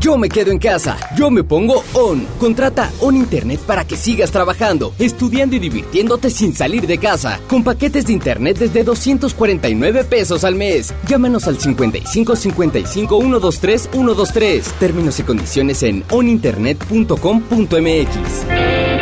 Yo 0.00 0.18
me 0.18 0.28
quedo 0.28 0.50
en 0.50 0.58
casa, 0.58 0.96
yo 1.16 1.30
me 1.30 1.44
pongo 1.44 1.84
On. 1.94 2.26
Contrata 2.38 2.90
On 3.00 3.16
Internet 3.16 3.60
para 3.60 3.84
que 3.84 3.96
sigas 3.96 4.30
trabajando, 4.30 4.92
estudiando 4.98 5.56
y 5.56 5.60
divirtiéndote 5.60 6.28
sin 6.30 6.54
salir 6.54 6.86
de 6.86 6.98
casa. 6.98 7.40
Con 7.48 7.64
paquetes 7.64 8.06
de 8.06 8.12
Internet 8.12 8.58
desde 8.58 8.84
249 8.84 10.04
pesos 10.04 10.44
al 10.44 10.56
mes. 10.56 10.92
Llámanos 11.08 11.48
al 11.48 11.58
55 11.58 12.36
55 12.36 13.18
123 13.20 13.88
123. 13.90 14.66
Términos 14.78 15.18
y 15.20 15.22
condiciones 15.22 15.82
en 15.82 16.04
oninternet.com.mx. 16.10 18.93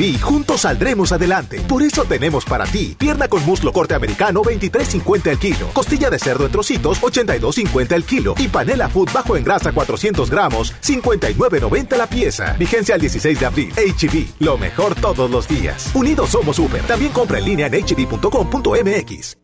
Y 0.00 0.18
juntos 0.18 0.62
saldremos 0.62 1.12
adelante. 1.12 1.60
Por 1.60 1.82
eso 1.82 2.04
tenemos 2.04 2.44
para 2.44 2.64
ti 2.64 2.94
pierna 2.98 3.28
con 3.28 3.44
muslo 3.44 3.72
corte 3.72 3.94
americano 3.94 4.42
23.50 4.42 5.26
el 5.28 5.38
kilo, 5.38 5.68
costilla 5.72 6.10
de 6.10 6.18
cerdo 6.18 6.46
en 6.46 6.52
trocitos 6.52 7.00
82.50 7.00 7.92
el 7.92 8.04
kilo 8.04 8.34
y 8.38 8.48
panela 8.48 8.88
food 8.88 9.10
bajo 9.12 9.36
en 9.36 9.44
grasa 9.44 9.72
400 9.72 10.30
gramos 10.30 10.74
59.90 10.82 11.96
la 11.96 12.06
pieza. 12.06 12.54
Vigencia 12.58 12.94
al 12.94 13.00
16 13.00 13.40
de 13.40 13.46
abril. 13.46 13.72
HB, 13.74 14.44
lo 14.44 14.58
mejor 14.58 14.94
todos 14.94 15.30
los 15.30 15.48
días. 15.48 15.90
Unidos 15.94 16.30
somos 16.30 16.56
super. 16.56 16.82
También 16.82 17.12
compra 17.12 17.38
en 17.38 17.44
línea 17.44 17.66
en 17.66 17.84
hb.com.mx. 17.84 19.43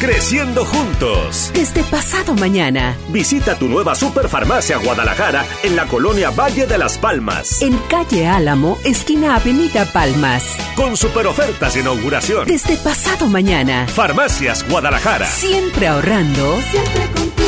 Creciendo 0.00 0.64
juntos. 0.64 1.50
Desde 1.52 1.82
pasado 1.84 2.34
mañana. 2.34 2.96
Visita 3.10 3.58
tu 3.58 3.68
nueva 3.68 3.94
Superfarmacia 3.94 4.78
Guadalajara 4.78 5.44
en 5.62 5.76
la 5.76 5.86
colonia 5.86 6.30
Valle 6.30 6.66
de 6.66 6.78
las 6.78 6.96
Palmas. 6.96 7.60
En 7.60 7.76
calle 7.90 8.26
Álamo, 8.26 8.78
esquina 8.82 9.36
Avenida 9.36 9.84
Palmas. 9.84 10.56
Con 10.74 10.96
super 10.96 11.26
ofertas 11.26 11.74
de 11.74 11.80
inauguración. 11.80 12.46
Desde 12.46 12.76
pasado 12.78 13.28
mañana. 13.28 13.86
Farmacias 13.88 14.66
Guadalajara. 14.66 15.26
Siempre 15.26 15.88
ahorrando. 15.88 16.58
Siempre 16.70 17.39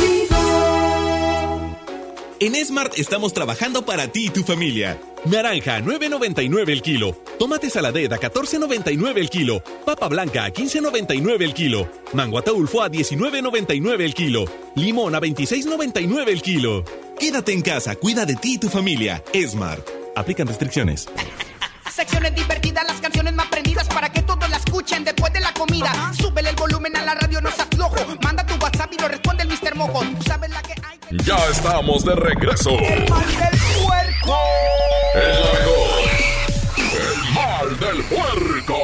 En 2.42 2.57
Smart 2.57 2.98
estamos 2.98 3.33
trabajando 3.33 3.87
para 3.87 4.09
ti 4.09 4.26
y 4.26 4.31
tu 4.31 4.42
familia. 4.42 5.00
Naranja, 5.26 5.78
9.99 5.78 6.70
el 6.70 6.83
kilo. 6.83 7.12
Tomate 7.38 7.70
saladera, 7.70 8.18
14.99 8.18 9.16
el 9.18 9.31
kilo. 9.31 9.62
Papa 9.87 10.09
blanca, 10.09 10.48
15.99 10.48 11.40
el 11.40 11.55
kilo. 11.55 11.88
Mango 12.14 12.38
ataulfo 12.38 12.83
a 12.83 12.90
19.99 12.90 14.00
el 14.00 14.12
kilo. 14.12 14.44
Limón 14.74 15.14
a 15.14 15.20
26.99 15.20 16.28
el 16.31 16.42
kilo. 16.42 16.85
Quédate 17.16 17.52
en 17.52 17.62
casa, 17.62 17.94
cuida 17.94 18.26
de 18.26 18.35
ti 18.35 18.55
y 18.55 18.59
tu 18.59 18.68
familia. 18.68 19.22
Smart. 19.33 19.87
Aplican 20.16 20.48
restricciones. 20.48 21.09
Secciones 21.94 22.35
divertidas, 22.35 22.85
las 22.88 23.00
canciones 23.00 23.35
más 23.35 23.46
prendidas 23.46 23.87
para 23.87 24.11
que 24.11 24.20
todos 24.22 24.50
la 24.50 24.57
escuchen 24.57 25.05
después 25.05 25.33
de 25.33 25.38
la 25.38 25.55
comida. 25.55 26.12
Súbele 26.20 26.50
el 26.50 26.57
volumen 26.57 26.96
a 26.96 27.02
la 27.05 27.14
radio, 27.14 27.40
no 27.40 27.52
seas 27.52 27.68
flojo. 27.72 28.05
Manda 28.20 28.44
tu 28.44 28.55
WhatsApp 28.57 28.92
y 28.94 29.00
lo 29.00 29.07
responde 29.07 29.44
el 29.44 29.48
Mr. 29.48 29.76
Mojo. 29.76 30.02
Sabes 30.26 30.50
la 30.50 30.61
que 30.62 30.72
hay. 30.83 30.91
Ya 31.12 31.37
estamos 31.51 32.07
de 32.07 32.14
regreso. 32.14 32.70
El 32.70 33.07
mal 33.11 33.27
del 33.27 33.61
puerco. 33.85 34.38
El 35.14 35.42
mejor. 35.53 36.01
El 36.79 37.35
mal 37.35 37.68
del 37.79 38.03
puerco. 38.05 38.79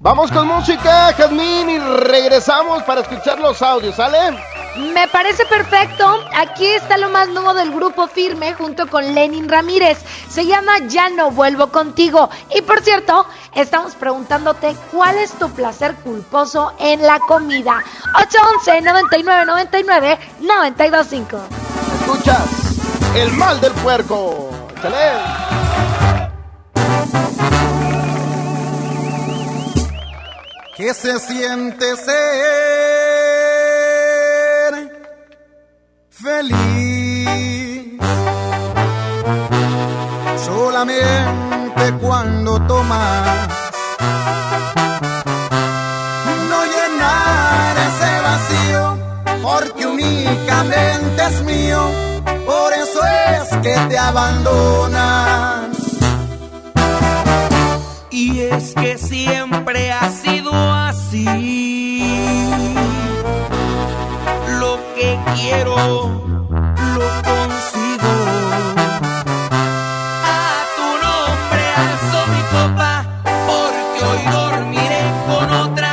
Vamos 0.00 0.32
con 0.32 0.48
música, 0.48 1.12
Jazmín, 1.12 1.68
y 1.68 1.78
regresamos 1.78 2.82
para 2.84 3.02
escuchar 3.02 3.38
los 3.40 3.60
audios, 3.60 3.94
¿sale? 3.94 4.18
Me 4.76 5.06
parece 5.08 5.44
perfecto. 5.46 6.24
Aquí 6.34 6.66
está 6.66 6.96
lo 6.96 7.10
más 7.10 7.28
nuevo 7.28 7.52
del 7.54 7.72
grupo 7.72 8.06
Firme 8.06 8.54
junto 8.54 8.88
con 8.88 9.14
Lenin 9.14 9.48
Ramírez. 9.48 9.98
Se 10.28 10.46
llama 10.46 10.72
Ya 10.88 11.10
no 11.10 11.30
vuelvo 11.30 11.68
contigo. 11.68 12.30
Y 12.54 12.62
por 12.62 12.82
cierto, 12.82 13.26
estamos 13.54 13.94
preguntándote 13.94 14.74
cuál 14.90 15.18
es 15.18 15.32
tu 15.32 15.50
placer 15.50 15.94
culposo 15.96 16.72
en 16.78 17.02
la 17.02 17.18
comida. 17.20 17.82
811 18.16 18.80
99 18.80 19.46
99 19.46 20.18
925. 20.40 21.40
Escuchas 22.00 22.72
el 23.14 23.32
mal 23.32 23.60
del 23.60 23.72
puerco. 23.72 24.50
¿Qué 30.76 30.94
se 30.94 31.18
siente 31.20 31.96
ser 31.96 32.91
feliz? 36.22 37.98
Solamente 40.36 41.84
cuando 42.00 42.60
tomas. 42.66 43.48
No 46.50 46.58
llenar 46.74 47.76
ese 47.88 48.12
vacío, 48.28 48.82
porque 49.42 49.86
únicamente 49.86 51.22
es 51.30 51.42
mío. 51.42 51.82
Por 52.46 52.72
eso 52.72 53.00
es 53.36 53.44
que 53.64 53.74
te 53.88 53.98
abandonan. 53.98 55.72
Y 58.10 58.40
es 58.40 58.74
que 58.74 58.98
siempre 58.98 59.92
ha 59.92 60.08
sido 60.10 60.52
así. 60.52 61.51
Quiero, 65.34 65.76
lo 65.76 67.08
consigo. 67.28 68.12
A 70.24 70.64
tu 70.76 70.88
nombre 71.04 71.62
alzo 71.84 72.18
mi 72.32 72.42
copa, 72.54 72.90
porque 73.46 73.98
hoy 74.04 74.22
dormiré 74.32 75.04
con 75.26 75.46
otra 75.66 75.92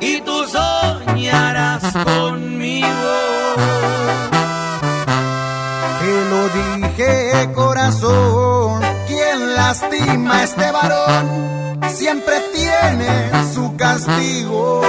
y 0.00 0.20
tú 0.20 0.36
soñarás 0.46 1.82
conmigo. 2.04 3.12
Te 6.00 6.12
lo 6.30 6.40
dije, 6.58 7.52
corazón. 7.54 8.80
Quien 9.06 9.54
lastima 9.54 10.34
a 10.36 10.44
este 10.44 10.70
varón 10.70 11.80
siempre 11.88 12.34
tiene 12.52 13.30
su 13.54 13.74
castigo. 13.76 14.82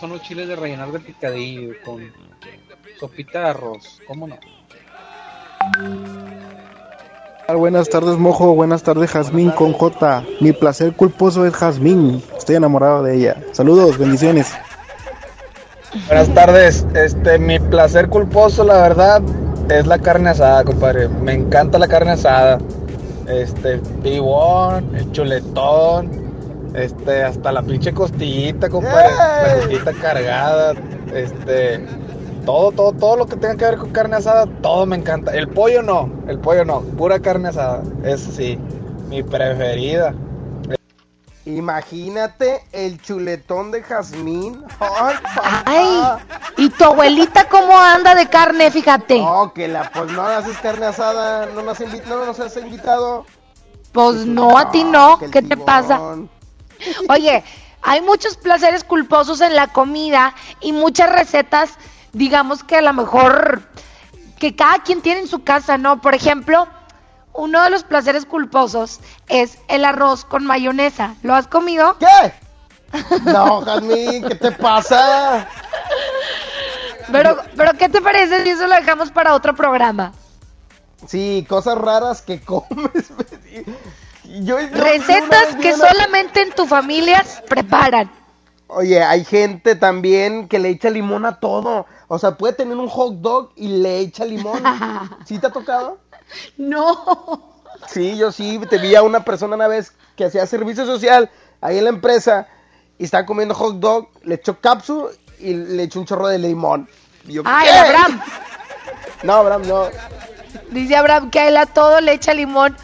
Son 0.00 0.10
los 0.10 0.22
chiles 0.22 0.48
de 0.48 0.56
rellenar 0.56 0.90
de 0.92 0.98
picadillo 0.98 1.74
con 1.84 2.10
sopita 2.98 3.40
de 3.40 3.48
arroz. 3.50 4.00
¿Cómo 4.06 4.26
no? 4.26 4.38
Buenas 7.54 7.90
tardes, 7.90 8.16
Mojo. 8.16 8.54
Buenas 8.54 8.82
tardes, 8.82 9.10
Jazmín 9.10 9.50
con 9.50 9.72
J. 9.74 10.24
Mi 10.40 10.52
placer 10.52 10.94
culposo 10.94 11.44
es 11.44 11.52
Jazmín. 11.52 12.22
Estoy 12.38 12.56
enamorado 12.56 13.02
de 13.02 13.16
ella. 13.16 13.36
Saludos, 13.52 13.98
bendiciones. 13.98 14.52
Buenas 16.06 16.32
tardes. 16.32 16.86
Este, 16.94 17.38
mi 17.38 17.58
placer 17.58 18.08
culposo, 18.08 18.64
la 18.64 18.80
verdad, 18.80 19.20
es 19.68 19.86
la 19.86 19.98
carne 19.98 20.30
asada, 20.30 20.64
compadre. 20.64 21.08
Me 21.08 21.34
encanta 21.34 21.78
la 21.78 21.88
carne 21.88 22.12
asada. 22.12 22.58
Este, 23.28 23.74
el 23.74 23.80
pibón, 23.80 24.94
el 24.96 25.10
chuletón, 25.12 26.29
este, 26.74 27.22
hasta 27.24 27.52
la 27.52 27.62
pinche 27.62 27.92
costillita, 27.92 28.68
compadre. 28.68 29.14
La 29.14 29.54
costillita 29.54 29.92
cargada, 29.94 30.74
este, 31.14 31.86
todo, 32.44 32.72
todo, 32.72 32.92
todo 32.92 33.16
lo 33.16 33.26
que 33.26 33.36
tenga 33.36 33.56
que 33.56 33.64
ver 33.64 33.76
con 33.78 33.90
carne 33.90 34.16
asada, 34.16 34.46
todo 34.62 34.86
me 34.86 34.96
encanta. 34.96 35.32
El 35.32 35.48
pollo 35.48 35.82
no, 35.82 36.10
el 36.28 36.38
pollo 36.38 36.64
no, 36.64 36.80
pura 36.80 37.20
carne 37.20 37.48
asada. 37.48 37.82
Eso 38.04 38.30
sí, 38.32 38.58
mi 39.08 39.22
preferida. 39.22 40.14
Imagínate 41.46 42.62
el 42.72 43.00
chuletón 43.00 43.70
de 43.70 43.82
Jazmín. 43.82 44.62
Ay, 44.80 45.14
papá. 45.22 45.62
Ay, 45.64 46.02
¿y 46.58 46.68
tu 46.68 46.84
abuelita 46.84 47.48
cómo 47.48 47.76
anda 47.78 48.14
de 48.14 48.28
carne? 48.28 48.70
Fíjate. 48.70 49.18
No, 49.18 49.52
que 49.52 49.66
la, 49.66 49.90
pues 49.90 50.12
no 50.12 50.22
haces 50.22 50.56
carne 50.58 50.86
asada, 50.86 51.46
no 51.46 51.62
nos, 51.62 51.80
invi- 51.80 52.04
no 52.06 52.24
nos 52.26 52.38
has 52.40 52.56
invitado. 52.56 53.24
Pues 53.92 54.26
no, 54.26 54.56
a 54.56 54.70
ti 54.70 54.84
no. 54.84 55.18
¿Qué 55.32 55.42
te 55.42 55.56
pasa? 55.56 56.00
Oye, 57.08 57.44
hay 57.82 58.00
muchos 58.00 58.36
placeres 58.36 58.84
culposos 58.84 59.40
en 59.40 59.54
la 59.54 59.68
comida 59.68 60.34
y 60.60 60.72
muchas 60.72 61.10
recetas, 61.10 61.72
digamos 62.12 62.62
que 62.62 62.76
a 62.76 62.82
lo 62.82 62.92
mejor 62.92 63.62
que 64.38 64.56
cada 64.56 64.82
quien 64.82 65.02
tiene 65.02 65.20
en 65.20 65.28
su 65.28 65.44
casa, 65.44 65.78
¿no? 65.78 66.00
Por 66.00 66.14
ejemplo, 66.14 66.66
uno 67.32 67.62
de 67.62 67.70
los 67.70 67.84
placeres 67.84 68.26
culposos 68.26 69.00
es 69.28 69.58
el 69.68 69.84
arroz 69.84 70.24
con 70.24 70.44
mayonesa. 70.44 71.14
¿Lo 71.22 71.34
has 71.34 71.46
comido? 71.46 71.96
¿Qué? 71.98 72.32
No, 73.24 73.60
Jazmín, 73.60 74.26
¿qué 74.26 74.34
te 74.34 74.52
pasa? 74.52 75.46
Pero, 77.12 77.36
pero 77.56 77.72
¿qué 77.74 77.88
te 77.88 78.00
parece 78.00 78.42
si 78.44 78.50
eso 78.50 78.66
lo 78.66 78.74
dejamos 78.74 79.10
para 79.10 79.34
otro 79.34 79.54
programa? 79.54 80.12
Sí, 81.06 81.46
cosas 81.48 81.78
raras 81.78 82.22
que 82.22 82.40
comes. 82.40 83.12
Yo- 84.42 84.60
yo- 84.60 84.68
Recetas 84.72 85.56
que 85.60 85.74
una- 85.74 85.88
solamente 85.88 86.42
en 86.42 86.52
tu 86.52 86.66
familia 86.66 87.24
preparan. 87.48 88.10
Oye, 88.68 89.02
hay 89.02 89.24
gente 89.24 89.74
también 89.74 90.46
que 90.46 90.60
le 90.60 90.68
echa 90.68 90.90
limón 90.90 91.26
a 91.26 91.40
todo. 91.40 91.86
O 92.06 92.18
sea, 92.18 92.36
puede 92.36 92.52
tener 92.52 92.76
un 92.76 92.88
hot 92.88 93.14
dog 93.16 93.50
y 93.56 93.66
le 93.68 93.98
echa 93.98 94.24
limón. 94.24 94.62
¿Sí 95.26 95.38
te 95.38 95.48
ha 95.48 95.50
tocado? 95.50 95.98
No. 96.56 97.50
Sí, 97.88 98.16
yo 98.16 98.30
sí, 98.30 98.60
te 98.68 98.78
vi 98.78 98.94
a 98.94 99.02
una 99.02 99.24
persona 99.24 99.56
una 99.56 99.66
vez 99.66 99.92
que 100.16 100.24
hacía 100.26 100.46
servicio 100.46 100.86
social 100.86 101.30
ahí 101.60 101.78
en 101.78 101.84
la 101.84 101.90
empresa 101.90 102.46
y 102.98 103.04
estaba 103.04 103.26
comiendo 103.26 103.54
hot 103.54 103.76
dog, 103.80 104.08
le 104.22 104.36
echó 104.36 104.60
capsu 104.60 105.08
y 105.38 105.54
le 105.54 105.82
echó 105.84 105.98
un 105.98 106.06
chorro 106.06 106.28
de 106.28 106.38
limón. 106.38 106.88
Yo, 107.24 107.42
Ay, 107.46 107.66
¿qué? 107.68 107.72
Abraham. 107.78 108.20
No, 109.24 109.32
Abraham, 109.34 109.62
no. 109.66 109.84
Dice 110.70 110.94
Abraham 110.96 111.30
que 111.30 111.40
a 111.40 111.48
él 111.48 111.56
a 111.56 111.66
todo 111.66 112.00
le 112.00 112.12
echa 112.12 112.32
limón. 112.34 112.76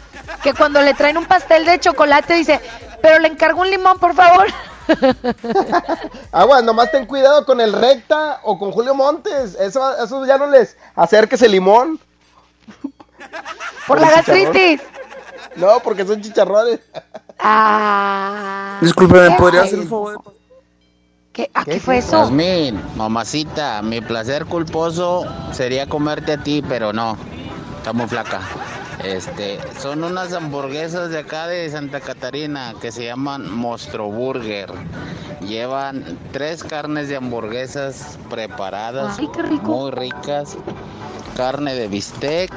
Que 0.43 0.53
cuando 0.53 0.81
le 0.81 0.93
traen 0.93 1.17
un 1.17 1.25
pastel 1.25 1.65
de 1.65 1.79
chocolate 1.79 2.33
dice, 2.33 2.61
pero 3.01 3.19
le 3.19 3.27
encargo 3.27 3.61
un 3.61 3.69
limón, 3.69 3.99
por 3.99 4.13
favor. 4.13 4.47
Agua, 6.31 6.61
nomás 6.61 6.91
ten 6.91 7.05
cuidado 7.05 7.45
con 7.45 7.59
el 7.59 7.73
recta 7.73 8.39
o 8.43 8.57
con 8.57 8.71
Julio 8.71 8.95
Montes. 8.95 9.55
Eso, 9.55 9.97
eso 10.03 10.25
ya 10.25 10.37
no 10.37 10.47
les 10.47 10.77
acerques 10.95 11.41
el 11.41 11.51
limón. 11.51 11.99
Por 13.87 13.99
la 13.99 14.11
gastritis. 14.11 14.81
No, 15.55 15.79
porque 15.79 16.05
son 16.05 16.21
chicharrones. 16.21 16.79
Ah. 17.39 18.77
Disculpe, 18.81 19.15
¿me 19.15 19.29
¿Qué 19.29 19.35
podría 19.35 19.61
hacer 19.61 19.79
el 19.79 19.87
favor? 19.87 20.21
¿Qué, 21.33 21.51
¿A 21.53 21.65
qué 21.65 21.79
fue 21.79 21.99
eso? 21.99 22.17
Jazmín, 22.17 22.81
mamacita, 22.95 23.81
mi 23.81 24.01
placer 24.01 24.45
culposo 24.45 25.25
sería 25.51 25.87
comerte 25.87 26.33
a 26.33 26.37
ti, 26.37 26.63
pero 26.67 26.93
no, 26.93 27.17
está 27.77 27.93
muy 27.93 28.07
flaca. 28.07 28.41
Este, 29.03 29.59
son 29.79 30.03
unas 30.03 30.33
hamburguesas 30.33 31.09
de 31.11 31.19
acá 31.19 31.47
de 31.47 31.69
Santa 31.69 32.01
Catarina 32.01 32.73
que 32.81 32.91
se 32.91 33.05
llaman 33.05 33.49
Monstro 33.51 34.09
Burger. 34.09 34.71
Llevan 35.41 36.17
tres 36.31 36.63
carnes 36.63 37.07
de 37.07 37.15
hamburguesas 37.17 38.17
preparadas, 38.29 39.17
Ay, 39.19 39.29
qué 39.33 39.43
rico. 39.43 39.71
muy 39.71 39.91
ricas. 39.91 40.57
Carne 41.35 41.75
de 41.75 41.87
bistec, 41.87 42.51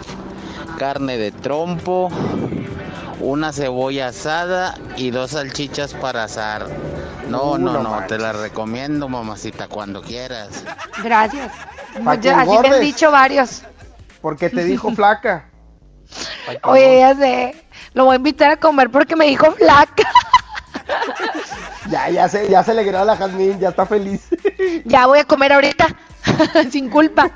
carne 0.79 1.19
de 1.19 1.31
trompo, 1.31 2.09
una 3.21 3.53
cebolla 3.53 4.09
asada 4.09 4.75
y 4.97 5.11
dos 5.11 5.33
salchichas 5.33 5.93
para 5.93 6.25
asar. 6.25 6.67
No, 7.29 7.53
Uh, 7.53 7.59
no, 7.59 7.73
no 7.75 7.83
no, 7.83 8.07
te 8.07 8.19
manches. 8.19 8.21
la 8.23 8.33
recomiendo, 8.33 9.09
mamacita, 9.11 9.69
cuando 9.69 10.01
quieras. 10.01 10.65
Gracias. 11.05 11.53
Muchas- 12.01 12.39
así 12.39 12.59
me 12.59 12.69
han 12.69 12.81
dicho 12.81 13.11
varios. 13.11 13.63
Porque 14.23 14.49
te 14.49 14.65
dijo 14.65 14.91
flaca. 14.93 15.50
Oye, 16.63 16.99
ya 17.01 17.15
sé. 17.15 17.65
Lo 17.95 18.05
voy 18.05 18.15
a 18.15 18.17
invitar 18.17 18.51
a 18.53 18.57
comer 18.57 18.91
porque 18.91 19.17
me 19.17 19.27
dijo 19.27 19.51
flaca. 19.53 20.11
Ya, 21.91 22.09
ya 22.09 22.29
se, 22.29 22.49
ya 22.49 22.63
se 22.63 22.71
alegró 22.71 23.01
a 23.01 23.05
la 23.05 23.17
Jazmín, 23.17 23.59
ya 23.59 23.71
está 23.71 23.85
feliz. 23.85 24.29
ya 24.85 25.07
voy 25.07 25.19
a 25.19 25.25
comer 25.25 25.53
ahorita, 25.53 25.89
sin 26.71 26.89
culpa. 26.89 27.31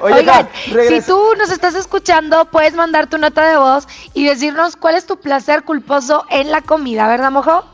Oye, 0.00 0.14
Oigan, 0.14 0.48
si 0.88 1.00
tú 1.00 1.34
nos 1.36 1.50
estás 1.50 1.74
escuchando, 1.74 2.44
puedes 2.46 2.74
mandar 2.74 3.08
tu 3.08 3.18
nota 3.18 3.48
de 3.48 3.56
voz 3.56 3.86
y 4.14 4.26
decirnos 4.26 4.76
cuál 4.76 4.94
es 4.96 5.06
tu 5.06 5.18
placer 5.18 5.64
culposo 5.64 6.24
en 6.28 6.50
la 6.50 6.60
comida, 6.60 7.08
¿verdad, 7.08 7.30
mojo? 7.30 7.64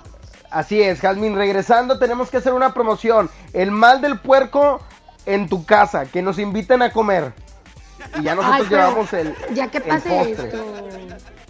Así 0.51 0.81
es, 0.81 1.01
Jazmín, 1.01 1.37
regresando 1.37 1.99
tenemos 1.99 2.31
que 2.31 2.39
hacer 2.39 2.55
una 2.55 2.73
promoción. 2.73 3.31
El 3.53 3.71
mal 3.71 4.01
del 4.01 4.19
puerco 4.19 4.81
en 5.27 5.49
tu 5.49 5.67
casa, 5.67 6.07
que 6.07 6.23
nos 6.23 6.39
inviten 6.39 6.81
a 6.81 6.91
comer. 6.91 7.33
Y 8.19 8.23
ya 8.23 8.35
nosotros 8.35 8.61
Ay, 8.63 8.69
llevamos 8.69 9.13
el, 9.13 9.35
Ya 9.55 9.69
que 9.69 9.79
el 9.79 9.85
pase 9.85 10.09
postre. 10.09 10.49
esto. 10.49 10.89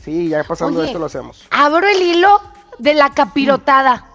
Sí, 0.04 0.28
ya 0.28 0.44
pasando 0.44 0.80
Oye. 0.80 0.88
esto 0.88 0.98
lo 0.98 1.06
hacemos. 1.06 1.46
Abro 1.50 1.86
el 1.86 2.00
hilo 2.00 2.40
de 2.78 2.94
la 2.94 3.10
capirotada. 3.10 4.06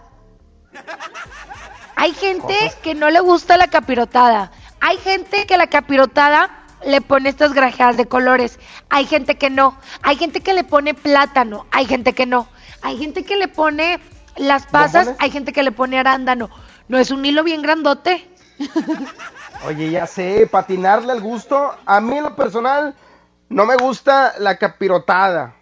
Hay 1.96 2.14
gente 2.14 2.56
que 2.82 2.96
no 2.96 3.10
le 3.10 3.20
gusta 3.20 3.58
la 3.58 3.68
capirotada. 3.68 4.52
Hay 4.82 4.98
gente 4.98 5.46
que 5.46 5.58
la 5.58 5.68
capirotada 5.68 6.50
le 6.86 7.02
pone 7.02 7.30
estas 7.30 7.54
grajeas 7.54 7.96
de 7.98 8.08
colores. 8.08 8.60
Hay 8.90 9.06
gente 9.06 9.38
que 9.38 9.50
no. 9.50 9.78
Hay 10.02 10.16
gente 10.18 10.42
que 10.42 10.54
le 10.54 10.64
pone 10.64 10.94
plátano. 10.94 11.66
Hay 11.72 11.86
gente 11.86 12.14
que 12.14 12.26
no. 12.26 12.48
Hay 12.82 12.98
gente 12.98 13.24
que 13.24 13.38
le 13.38 13.48
pone 13.48 14.00
las 14.36 14.66
pasas. 14.66 15.12
Hay 15.20 15.32
gente 15.32 15.54
que 15.54 15.64
le 15.64 15.72
pone 15.72 16.00
arándano. 16.00 16.50
No 16.88 16.98
es 16.98 17.12
un 17.12 17.26
hilo 17.26 17.44
bien 17.44 17.62
grandote. 17.62 18.28
Oye, 19.66 19.92
ya 19.92 20.06
sé, 20.06 20.48
patinarle 20.48 21.12
al 21.12 21.22
gusto. 21.22 21.74
A 21.86 22.02
mí 22.02 22.18
en 22.18 22.24
lo 22.24 22.36
personal 22.36 22.94
no 23.50 23.66
me 23.66 23.76
gusta 23.78 24.34
la 24.40 24.58
capirotada. 24.58 25.56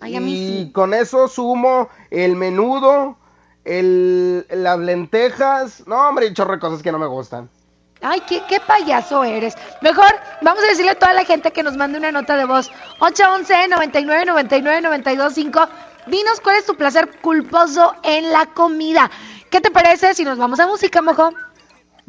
Ay, 0.00 0.16
a 0.16 0.20
mí 0.20 0.32
y 0.32 0.64
sí. 0.64 0.72
con 0.72 0.94
eso 0.94 1.26
sumo 1.28 1.88
el 2.10 2.36
menudo, 2.36 3.16
el, 3.64 4.46
las 4.48 4.78
lentejas. 4.78 5.86
No, 5.86 6.08
hombre, 6.08 6.30
de 6.30 6.58
cosas 6.58 6.82
que 6.82 6.92
no 6.92 6.98
me 6.98 7.06
gustan. 7.06 7.48
Ay, 8.02 8.22
¿qué, 8.26 8.42
qué 8.48 8.60
payaso 8.60 9.24
eres. 9.24 9.54
Mejor 9.82 10.08
vamos 10.40 10.62
a 10.64 10.68
decirle 10.68 10.92
a 10.92 10.98
toda 10.98 11.12
la 11.12 11.24
gente 11.24 11.50
que 11.50 11.62
nos 11.62 11.76
mande 11.76 11.98
una 11.98 12.12
nota 12.12 12.36
de 12.36 12.46
voz. 12.46 12.70
811 13.00 13.68
99 13.68 14.24
99 14.26 14.80
92 14.80 15.34
5. 15.34 15.68
Dinos 16.06 16.40
cuál 16.40 16.56
es 16.56 16.66
tu 16.66 16.76
placer 16.76 17.10
culposo 17.20 17.94
en 18.02 18.30
la 18.32 18.46
comida. 18.46 19.10
¿Qué 19.50 19.60
te 19.60 19.70
parece 19.70 20.14
si 20.14 20.24
nos 20.24 20.38
vamos 20.38 20.60
a 20.60 20.66
música, 20.66 21.02
mojo? 21.02 21.30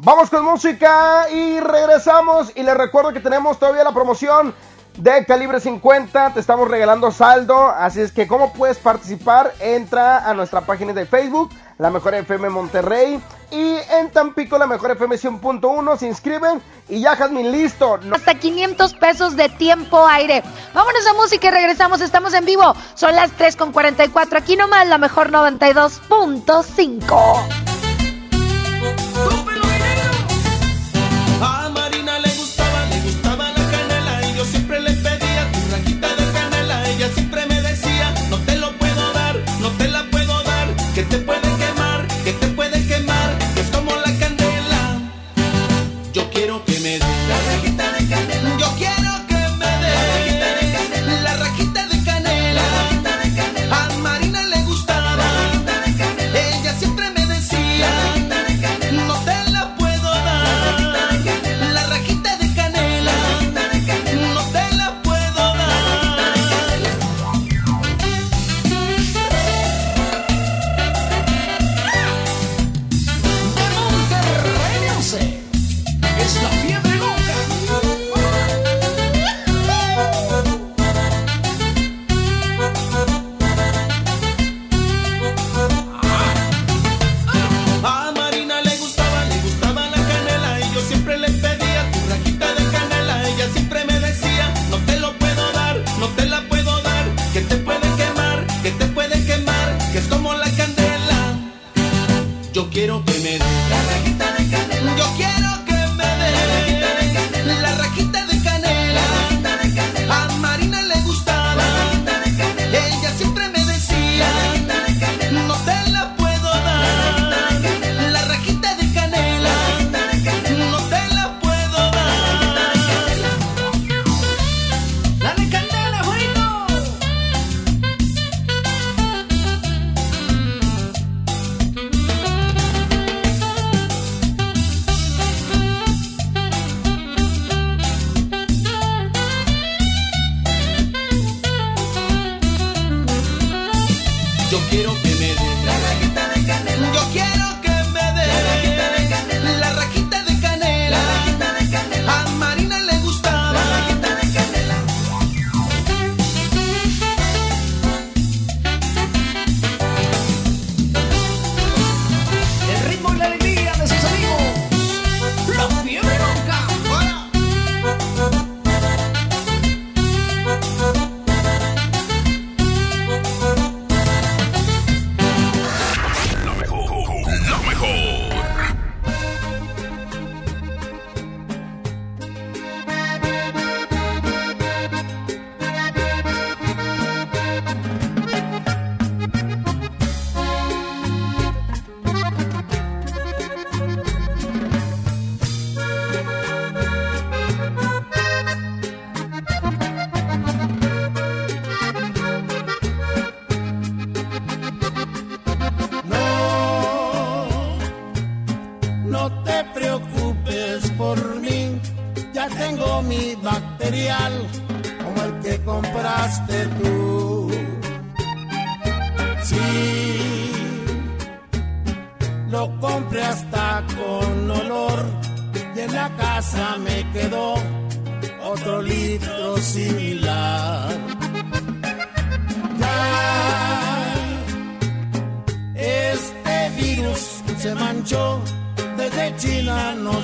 Vamos 0.04 0.30
con 0.30 0.44
música 0.44 1.30
y 1.30 1.60
regresamos. 1.60 2.50
Y 2.56 2.64
les 2.64 2.76
recuerdo 2.76 3.12
que 3.12 3.20
tenemos 3.20 3.60
todavía 3.60 3.84
la 3.84 3.92
promoción 3.92 4.52
de 4.96 5.24
calibre 5.24 5.60
50. 5.60 6.34
Te 6.34 6.40
estamos 6.40 6.68
regalando 6.68 7.12
saldo. 7.12 7.68
Así 7.68 8.00
es 8.00 8.10
que, 8.10 8.26
¿cómo 8.26 8.52
puedes 8.52 8.78
participar? 8.78 9.54
Entra 9.60 10.28
a 10.28 10.34
nuestra 10.34 10.62
página 10.62 10.92
de 10.92 11.06
Facebook, 11.06 11.50
La 11.78 11.90
Mejor 11.90 12.16
FM 12.16 12.48
Monterrey. 12.48 13.22
Y 13.52 13.76
en 13.92 14.10
Tampico, 14.10 14.58
La 14.58 14.66
Mejor 14.66 14.90
FM 14.90 15.14
100.1. 15.14 15.96
Se 15.96 16.08
inscriben 16.08 16.60
y 16.88 17.00
ya, 17.00 17.14
Jazmín, 17.14 17.52
listo. 17.52 18.00
Hasta 18.12 18.34
500 18.34 18.94
pesos 18.94 19.36
de 19.36 19.50
tiempo 19.50 20.04
aire. 20.08 20.42
Vámonos 20.74 21.06
a 21.06 21.14
música 21.14 21.46
y 21.46 21.52
regresamos. 21.52 22.00
Estamos 22.00 22.34
en 22.34 22.44
vivo. 22.44 22.74
Son 22.94 23.14
las 23.14 23.30
3 23.30 23.54
con 23.54 23.70
44. 23.70 24.36
Aquí 24.36 24.56
nomás 24.56 24.88
la 24.88 24.98
mejor 24.98 25.30
92.5. 25.30 27.71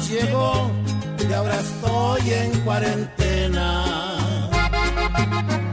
llegó 0.08 0.70
y 1.28 1.32
ahora 1.32 1.60
estoy 1.60 2.32
en 2.32 2.60
cuarentena. 2.60 3.84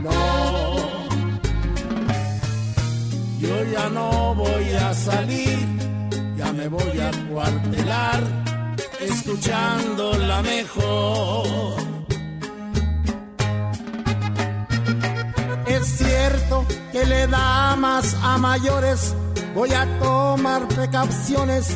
No, 0.03 1.09
yo 3.39 3.63
ya 3.71 3.89
no 3.89 4.35
voy 4.35 4.71
a 4.73 4.93
salir, 4.93 5.67
ya 6.37 6.51
me 6.51 6.67
voy 6.67 6.99
a 6.99 7.11
cuartelar, 7.31 8.23
escuchando 8.99 10.17
la 10.17 10.41
mejor. 10.41 11.75
Es 15.67 15.85
cierto 15.97 16.65
que 16.91 17.05
le 17.05 17.27
da 17.27 17.75
más 17.75 18.15
a 18.21 18.37
mayores, 18.37 19.15
voy 19.53 19.71
a 19.73 19.85
tomar 19.99 20.67
precauciones, 20.67 21.75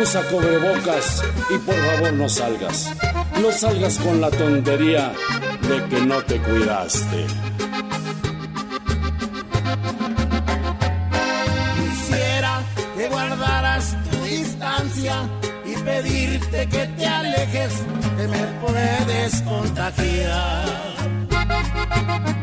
usa 0.00 0.22
cobrebocas 0.28 1.22
y 1.50 1.58
por 1.58 1.74
favor 1.74 2.12
no 2.12 2.28
salgas. 2.28 2.90
No 3.40 3.52
salgas 3.52 3.98
con 3.98 4.20
la 4.20 4.30
tontería 4.30 5.12
de 5.68 5.84
que 5.88 6.00
no 6.00 6.22
te 6.22 6.38
cuidaste. 6.40 7.26
Quisiera 11.78 12.62
que 12.96 13.08
guardaras 13.08 13.96
tu 14.10 14.16
distancia 14.24 15.28
y 15.64 15.74
pedirte 15.82 16.68
que 16.68 16.86
te 16.86 17.06
alejes, 17.06 17.72
que 18.16 18.28
me 18.28 18.46
puedes 18.64 19.42
contagiar. 19.42 20.64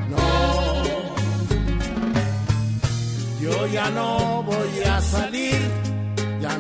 No, 0.09 0.83
yo 3.41 3.67
ya 3.67 3.89
no 3.89 4.43
voy 4.43 4.83
a 4.85 5.01
salir, 5.01 5.59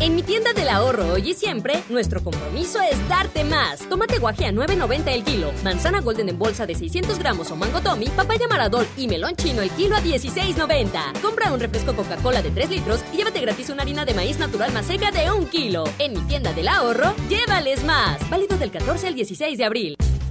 En 0.00 0.14
mi 0.14 0.22
tienda 0.22 0.52
del 0.52 0.68
ahorro 0.68 1.14
hoy 1.14 1.30
y 1.30 1.34
siempre, 1.34 1.82
nuestro 1.88 2.22
compromiso 2.22 2.80
es 2.82 3.08
darte 3.08 3.44
más. 3.44 3.80
Tomate 3.88 4.18
guaje 4.18 4.44
a 4.44 4.52
9.90 4.52 5.08
el 5.08 5.24
kilo, 5.24 5.52
manzana 5.64 6.00
golden 6.00 6.28
en 6.28 6.38
bolsa 6.38 6.66
de 6.66 6.74
600 6.74 7.18
gramos 7.18 7.50
o 7.50 7.56
mango 7.56 7.80
tommy, 7.80 8.06
papaya 8.10 8.46
maradol 8.46 8.86
y 8.96 9.08
melón 9.08 9.34
chino 9.36 9.62
el 9.62 9.70
kilo 9.70 9.96
a 9.96 10.00
16.90. 10.00 11.20
Compra 11.22 11.50
un 11.52 11.60
refresco 11.60 11.96
Coca-Cola 11.96 12.42
de 12.42 12.50
3 12.50 12.70
litros 12.70 13.00
y 13.12 13.16
llévate 13.16 13.40
gratis 13.40 13.70
una 13.70 13.82
harina 13.82 14.04
de 14.04 14.14
maíz 14.14 14.38
natural 14.38 14.70
más 14.72 14.86
seca 14.86 15.10
de 15.10 15.32
1 15.32 15.48
kilo. 15.48 15.84
En 15.98 16.12
mi 16.12 16.20
tienda 16.20 16.52
del 16.52 16.68
ahorro, 16.68 17.14
llévales 17.28 17.82
más. 17.84 18.28
Válido 18.28 18.58
del 18.58 18.70
14 18.70 19.08
al 19.08 19.14
16 19.14 19.58
de 19.58 19.64
abril. 19.64 19.96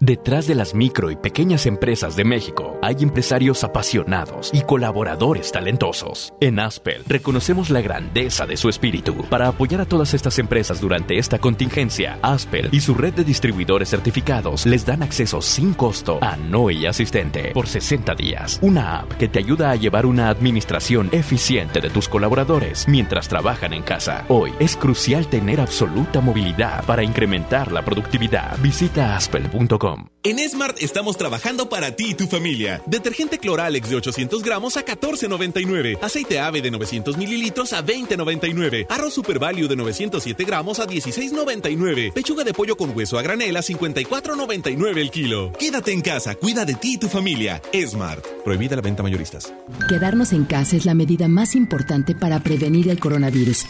Detrás 0.00 0.46
de 0.46 0.54
las 0.54 0.76
micro 0.76 1.10
y 1.10 1.16
pequeñas 1.16 1.66
empresas 1.66 2.14
de 2.14 2.22
México 2.22 2.78
hay 2.82 2.98
empresarios 3.00 3.64
apasionados 3.64 4.52
y 4.54 4.62
colaboradores 4.62 5.50
talentosos. 5.50 6.32
En 6.38 6.60
Aspel 6.60 7.02
reconocemos 7.08 7.68
la 7.68 7.80
grandeza 7.80 8.46
de 8.46 8.56
su 8.56 8.68
espíritu. 8.68 9.24
Para 9.28 9.48
apoyar 9.48 9.80
a 9.80 9.86
todas 9.86 10.14
estas 10.14 10.38
empresas 10.38 10.80
durante 10.80 11.18
esta 11.18 11.40
contingencia, 11.40 12.20
Aspel 12.22 12.68
y 12.70 12.78
su 12.78 12.94
red 12.94 13.12
de 13.12 13.24
distribuidores 13.24 13.88
certificados 13.88 14.66
les 14.66 14.86
dan 14.86 15.02
acceso 15.02 15.42
sin 15.42 15.74
costo 15.74 16.20
a 16.22 16.36
Noe 16.36 16.86
Asistente 16.86 17.50
por 17.52 17.66
60 17.66 18.14
días. 18.14 18.60
Una 18.62 19.00
app 19.00 19.14
que 19.14 19.26
te 19.26 19.40
ayuda 19.40 19.72
a 19.72 19.76
llevar 19.76 20.06
una 20.06 20.28
administración 20.28 21.08
eficiente 21.10 21.80
de 21.80 21.90
tus 21.90 22.08
colaboradores 22.08 22.86
mientras 22.86 23.26
trabajan 23.26 23.72
en 23.72 23.82
casa. 23.82 24.24
Hoy 24.28 24.52
es 24.60 24.76
crucial 24.76 25.26
tener 25.26 25.60
absoluta 25.60 26.20
movilidad 26.20 26.84
para 26.84 27.02
incrementar 27.02 27.72
la 27.72 27.84
productividad. 27.84 28.56
Visita 28.62 29.16
aspel.com 29.16 29.87
smart.com. 29.88 30.06
En 30.24 30.38
Smart 30.48 30.76
estamos 30.82 31.16
trabajando 31.16 31.68
para 31.68 31.96
ti 31.96 32.10
y 32.10 32.14
tu 32.14 32.26
familia. 32.26 32.82
Detergente 32.86 33.38
Cloralex 33.38 33.88
de 33.88 33.96
800 33.96 34.42
gramos 34.42 34.76
a 34.76 34.84
14.99. 34.84 35.98
Aceite 36.02 36.38
ave 36.40 36.60
de 36.60 36.70
900 36.70 37.16
mililitros 37.16 37.72
a 37.72 37.84
20.99. 37.84 38.86
Arroz 38.90 39.14
Super 39.14 39.38
Value 39.38 39.68
de 39.68 39.76
907 39.76 40.44
gramos 40.44 40.80
a 40.80 40.86
16.99. 40.86 42.12
Pechuga 42.12 42.44
de 42.44 42.52
pollo 42.52 42.76
con 42.76 42.94
hueso 42.96 43.18
a 43.18 43.22
granel 43.22 43.56
a 43.56 43.60
54.99 43.60 44.98
el 44.98 45.10
kilo. 45.10 45.52
Quédate 45.58 45.92
en 45.92 46.02
casa, 46.02 46.34
cuida 46.34 46.64
de 46.64 46.74
ti 46.74 46.94
y 46.94 46.98
tu 46.98 47.08
familia. 47.08 47.62
Smart. 47.86 48.24
Prohibida 48.44 48.76
la 48.76 48.82
venta 48.82 49.02
mayoristas. 49.02 49.52
Quedarnos 49.88 50.32
en 50.32 50.44
casa 50.44 50.76
es 50.76 50.84
la 50.84 50.94
medida 50.94 51.28
más 51.28 51.54
importante 51.54 52.14
para 52.14 52.40
prevenir 52.40 52.88
el 52.88 52.98
coronavirus. 52.98 53.64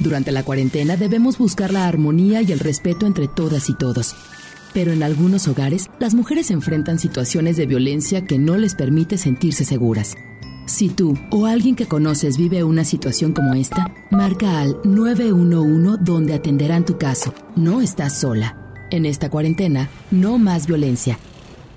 Durante 0.00 0.32
la 0.32 0.44
cuarentena 0.44 0.96
debemos 0.96 1.38
buscar 1.38 1.72
la 1.72 1.86
armonía 1.86 2.42
y 2.42 2.52
el 2.52 2.60
respeto 2.60 3.06
entre 3.06 3.28
todas 3.28 3.68
y 3.68 3.74
todos. 3.74 4.14
Pero 4.74 4.92
en 4.92 5.02
algunos 5.02 5.48
hogares, 5.48 5.88
las 5.98 6.14
mujeres 6.14 6.50
enfrentan 6.50 6.98
situaciones 6.98 7.56
de 7.56 7.66
violencia 7.66 8.24
que 8.24 8.38
no 8.38 8.56
les 8.56 8.74
permite 8.74 9.18
sentirse 9.18 9.64
seguras. 9.64 10.16
Si 10.68 10.90
tú 10.90 11.14
o 11.30 11.46
alguien 11.46 11.76
que 11.76 11.86
conoces 11.86 12.36
vive 12.36 12.62
una 12.62 12.84
situación 12.84 13.32
como 13.32 13.54
esta, 13.54 13.94
marca 14.10 14.60
al 14.60 14.76
911 14.84 16.04
donde 16.04 16.34
atenderán 16.34 16.84
tu 16.84 16.98
caso. 16.98 17.32
No 17.56 17.80
estás 17.80 18.20
sola. 18.20 18.74
En 18.90 19.06
esta 19.06 19.30
cuarentena, 19.30 19.88
no 20.10 20.36
más 20.36 20.66
violencia. 20.66 21.18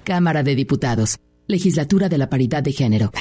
Cámara 0.04 0.44
de 0.44 0.56
Diputados. 0.56 1.20
Legislatura 1.48 2.10
de 2.10 2.18
la 2.18 2.30
Paridad 2.30 2.64
de 2.64 2.74
Género. 2.74 3.12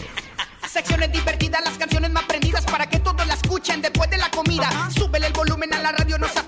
Secciones 0.68 1.12
divertidas, 1.12 1.62
las 1.64 1.78
canciones 1.78 2.10
más 2.10 2.24
prendidas 2.24 2.64
para 2.64 2.88
que 2.88 2.98
todos 2.98 3.24
la 3.26 3.34
escuchen 3.34 3.80
después 3.80 4.10
de 4.10 4.18
la 4.18 4.30
comida. 4.30 4.68
Súbele 4.90 5.28
el 5.28 5.32
volumen 5.32 5.72
a 5.74 5.80
la 5.80 5.92
radio, 5.92 6.18
no 6.18 6.26
seas 6.28 6.44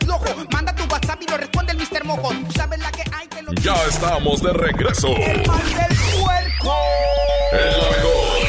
Ya 3.63 3.75
estamos 3.89 4.43
de 4.43 4.53
regreso. 4.53 5.09
El 5.09 5.47
mal 5.47 5.63
del 5.63 5.97
puerco. 6.21 6.75
El 7.53 7.77
mejor. 7.93 8.43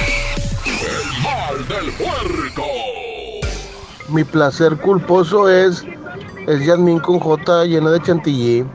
El 0.66 1.22
mal 1.22 1.68
del 1.68 1.92
puerco. 1.94 2.66
Mi 4.10 4.24
placer 4.24 4.76
culposo 4.78 5.48
es 5.48 5.86
es 6.48 6.66
Yasmín 6.66 7.00
con 7.00 7.20
J 7.20 7.66
llena 7.66 7.92
de 7.92 8.02
chantilly. 8.02 8.64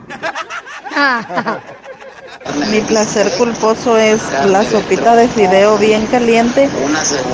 Mi 2.71 2.79
placer 2.81 3.29
culposo 3.37 3.97
es 3.97 4.21
la 4.45 4.63
sopita 4.63 5.17
de 5.17 5.27
fideo 5.27 5.77
bien 5.77 6.05
caliente 6.07 6.69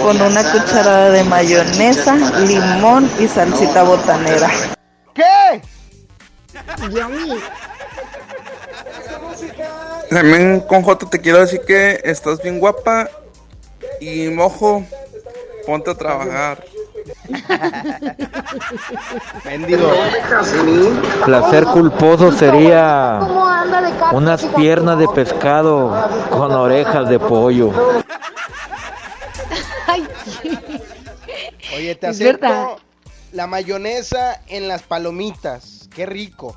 con 0.02 0.20
una 0.20 0.52
cucharada 0.52 1.12
de 1.12 1.24
mayonesa, 1.26 2.16
limón 2.40 3.08
y 3.20 3.28
salsita 3.28 3.84
botanera. 3.84 4.50
¿Qué? 5.14 5.62
También 10.10 10.62
con 10.62 10.84
J 10.84 11.10
te 11.10 11.20
quiero 11.20 11.40
decir 11.40 11.62
que 11.62 12.02
estás 12.04 12.42
bien 12.42 12.60
guapa 12.60 13.10
y 14.00 14.30
mojo, 14.30 14.84
ponte 15.66 15.92
a 15.92 15.96
trabajar. 15.96 16.64
Mendigo. 19.46 19.92
Placer 21.26 21.66
culposo 21.66 22.32
sería 22.32 23.20
unas 24.12 24.44
piernas 24.56 25.00
de 25.00 25.08
pescado 25.10 26.10
con 26.30 26.52
orejas 26.52 27.10
de 27.10 27.20
pollo. 27.20 27.72
Ay, 29.88 30.08
Oye, 31.76 31.96
te 31.96 32.08
acepto 32.08 32.78
la 33.32 33.48
mayonesa 33.48 34.42
en 34.48 34.68
las 34.68 34.84
palomitas. 34.84 35.90
Qué 35.94 36.06
rico. 36.06 36.56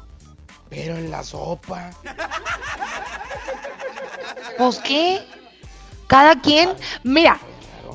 Pero 0.70 0.96
en 0.96 1.10
la 1.10 1.22
sopa. 1.22 1.90
Pues 4.58 4.78
qué. 4.78 5.26
Cada 6.06 6.40
quien. 6.40 6.70
Mira, 7.04 7.38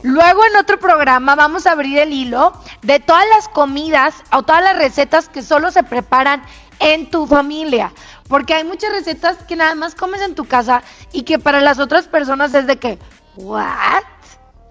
luego 0.03 0.45
en 0.45 0.55
otro 0.55 0.79
programa 0.79 1.35
vamos 1.35 1.65
a 1.67 1.71
abrir 1.71 1.99
el 1.99 2.13
hilo 2.13 2.53
de 2.81 2.99
todas 2.99 3.25
las 3.29 3.47
comidas 3.49 4.15
o 4.31 4.43
todas 4.43 4.63
las 4.63 4.77
recetas 4.77 5.29
que 5.29 5.41
solo 5.41 5.71
se 5.71 5.83
preparan 5.83 6.43
en 6.79 7.09
tu 7.09 7.27
familia. 7.27 7.91
Porque 8.27 8.53
hay 8.53 8.63
muchas 8.63 8.91
recetas 8.91 9.37
que 9.47 9.55
nada 9.55 9.75
más 9.75 9.95
comes 9.95 10.21
en 10.21 10.35
tu 10.35 10.45
casa 10.45 10.81
y 11.11 11.23
que 11.23 11.39
para 11.39 11.61
las 11.61 11.79
otras 11.79 12.07
personas 12.07 12.53
es 12.53 12.65
de 12.67 12.77
que, 12.77 12.97
¿what? 13.35 14.03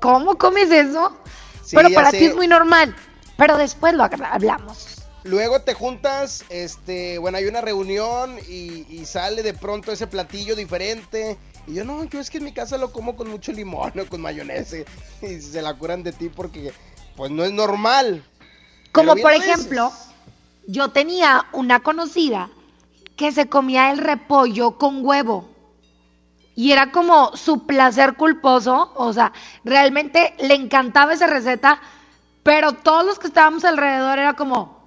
¿Cómo 0.00 0.36
comes 0.36 0.70
eso? 0.70 1.16
Sí, 1.62 1.76
Pero 1.76 1.90
para 1.94 2.10
sé. 2.10 2.18
ti 2.18 2.24
es 2.26 2.34
muy 2.34 2.48
normal. 2.48 2.94
Pero 3.36 3.56
después 3.56 3.94
lo 3.94 4.04
habla- 4.04 4.30
hablamos. 4.32 4.91
Luego 5.24 5.60
te 5.60 5.74
juntas, 5.74 6.44
este, 6.48 7.18
bueno, 7.18 7.38
hay 7.38 7.46
una 7.46 7.60
reunión 7.60 8.38
y, 8.48 8.86
y 8.88 9.04
sale 9.04 9.42
de 9.42 9.54
pronto 9.54 9.92
ese 9.92 10.06
platillo 10.06 10.56
diferente. 10.56 11.38
Y 11.66 11.74
yo, 11.74 11.84
no, 11.84 12.02
yo 12.04 12.18
es 12.20 12.28
que 12.28 12.38
en 12.38 12.44
mi 12.44 12.52
casa 12.52 12.76
lo 12.76 12.92
como 12.92 13.14
con 13.14 13.30
mucho 13.30 13.52
limón 13.52 13.92
o 13.98 14.06
con 14.06 14.20
mayonesa. 14.20 14.78
Y 15.22 15.40
se 15.40 15.62
la 15.62 15.74
curan 15.74 16.02
de 16.02 16.12
ti 16.12 16.28
porque, 16.28 16.72
pues, 17.16 17.30
no 17.30 17.44
es 17.44 17.52
normal. 17.52 18.24
Como 18.90 19.16
por 19.16 19.32
ejemplo, 19.32 19.92
yo 20.66 20.90
tenía 20.90 21.46
una 21.52 21.80
conocida 21.80 22.50
que 23.16 23.32
se 23.32 23.48
comía 23.48 23.92
el 23.92 23.98
repollo 23.98 24.78
con 24.78 25.04
huevo. 25.04 25.48
Y 26.54 26.72
era 26.72 26.90
como 26.90 27.34
su 27.36 27.66
placer 27.66 28.14
culposo, 28.14 28.92
o 28.94 29.12
sea, 29.12 29.32
realmente 29.64 30.34
le 30.38 30.54
encantaba 30.54 31.14
esa 31.14 31.26
receta, 31.26 31.80
pero 32.42 32.72
todos 32.72 33.06
los 33.06 33.18
que 33.18 33.28
estábamos 33.28 33.64
alrededor 33.64 34.18
era 34.18 34.34
como, 34.34 34.81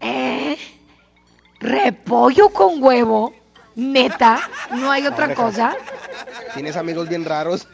¿eh? 0.00 0.56
¿Repollo 1.60 2.48
con 2.50 2.82
huevo? 2.82 3.34
Neta, 3.76 4.40
no 4.72 4.90
hay 4.90 5.06
otra 5.06 5.34
cosa. 5.34 5.76
Tienes 6.54 6.76
amigos 6.76 7.08
bien 7.08 7.24
raros. 7.24 7.68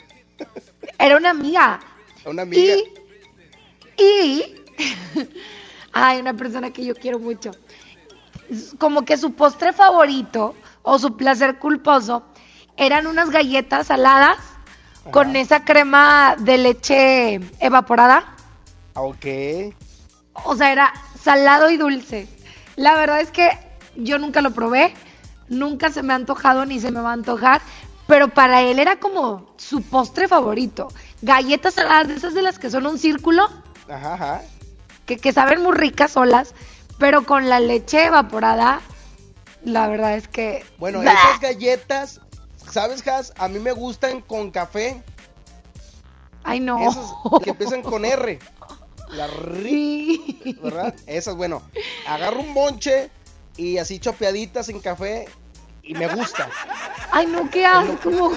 Era 0.98 1.16
una 1.16 1.30
amiga. 1.30 1.80
Una 2.24 2.42
amiga. 2.42 2.74
Y, 3.96 4.02
y 4.02 4.54
hay 5.92 6.20
una 6.20 6.34
persona 6.34 6.70
que 6.72 6.84
yo 6.84 6.94
quiero 6.94 7.18
mucho. 7.18 7.52
Como 8.78 9.04
que 9.04 9.16
su 9.16 9.32
postre 9.34 9.72
favorito 9.72 10.54
o 10.82 10.98
su 10.98 11.16
placer 11.16 11.58
culposo 11.58 12.24
eran 12.76 13.06
unas 13.06 13.30
galletas 13.30 13.88
saladas 13.88 14.36
con 15.10 15.34
esa 15.36 15.64
crema 15.64 16.36
de 16.38 16.58
leche 16.58 17.40
evaporada. 17.60 18.36
Ah, 18.94 19.02
Ok. 19.02 19.26
O 20.44 20.54
sea, 20.54 20.70
era 20.70 20.92
salado 21.26 21.70
y 21.70 21.76
dulce. 21.76 22.28
La 22.76 22.94
verdad 22.94 23.20
es 23.20 23.32
que 23.32 23.50
yo 23.96 24.16
nunca 24.18 24.40
lo 24.42 24.52
probé, 24.52 24.94
nunca 25.48 25.90
se 25.90 26.04
me 26.04 26.12
ha 26.12 26.16
antojado 26.16 26.64
ni 26.66 26.78
se 26.78 26.92
me 26.92 27.00
va 27.00 27.10
a 27.10 27.14
antojar, 27.14 27.60
pero 28.06 28.28
para 28.28 28.62
él 28.62 28.78
era 28.78 29.00
como 29.00 29.52
su 29.56 29.82
postre 29.82 30.28
favorito. 30.28 30.86
Galletas 31.22 31.74
saladas, 31.74 32.06
de 32.06 32.14
esas 32.14 32.34
de 32.34 32.42
las 32.42 32.60
que 32.60 32.70
son 32.70 32.86
un 32.86 32.96
círculo, 32.96 33.48
Ajá, 33.88 34.14
ajá. 34.14 34.42
que, 35.04 35.16
que 35.16 35.32
saben 35.32 35.64
muy 35.64 35.72
ricas 35.72 36.12
solas, 36.12 36.54
pero 36.96 37.24
con 37.24 37.48
la 37.48 37.58
leche 37.58 38.06
evaporada, 38.06 38.80
la 39.64 39.88
verdad 39.88 40.14
es 40.14 40.28
que... 40.28 40.64
Bueno, 40.78 41.02
¡Bah! 41.02 41.10
esas 41.12 41.40
galletas, 41.40 42.20
¿sabes, 42.70 43.04
Has? 43.08 43.32
A 43.36 43.48
mí 43.48 43.58
me 43.58 43.72
gustan 43.72 44.20
con 44.20 44.52
café. 44.52 45.02
Ay, 46.44 46.60
no. 46.60 46.88
Esas 46.88 47.12
que 47.42 47.50
empiezan 47.50 47.82
con 47.82 48.04
R. 48.04 48.38
La 49.16 49.28
ri- 49.28 50.60
¿Verdad? 50.60 50.94
Esas, 51.06 51.34
bueno. 51.36 51.62
Agarro 52.06 52.40
un 52.40 52.52
bonche 52.54 53.10
y 53.56 53.78
así 53.78 53.98
chopeaditas 53.98 54.68
en 54.68 54.80
café 54.80 55.26
y 55.82 55.94
me 55.94 56.06
gusta. 56.08 56.48
Ay, 57.12 57.26
no, 57.26 57.48
qué 57.50 57.64
asco. 57.64 58.32